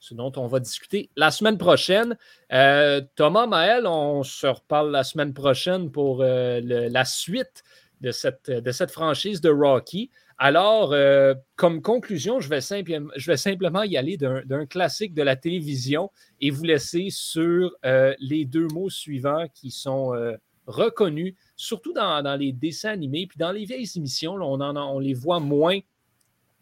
[0.00, 2.16] ce dont on va discuter la semaine prochaine.
[2.52, 7.62] Euh, Thomas, Maël, on se reparle la semaine prochaine pour la suite
[8.00, 10.10] de cette, de cette franchise de Rocky.
[10.42, 16.10] Alors, euh, comme conclusion, je vais, simplement y aller d'un classique de la télévision
[16.40, 22.38] et vous laisser sur euh, les deux mots suivants qui sont euh, reconnus, surtout dans,
[22.38, 25.78] les dessins animés, puis dans les vieilles émissions, on, on les voit moins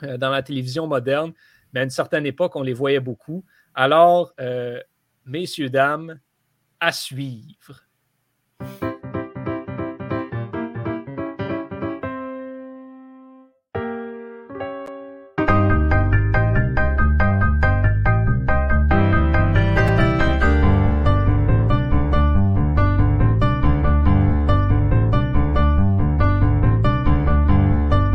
[0.03, 1.33] dans la télévision moderne,
[1.72, 3.45] mais à une certaine époque, on les voyait beaucoup.
[3.74, 4.35] Alors,
[5.24, 6.18] messieurs, dames,
[6.81, 7.85] à suivre.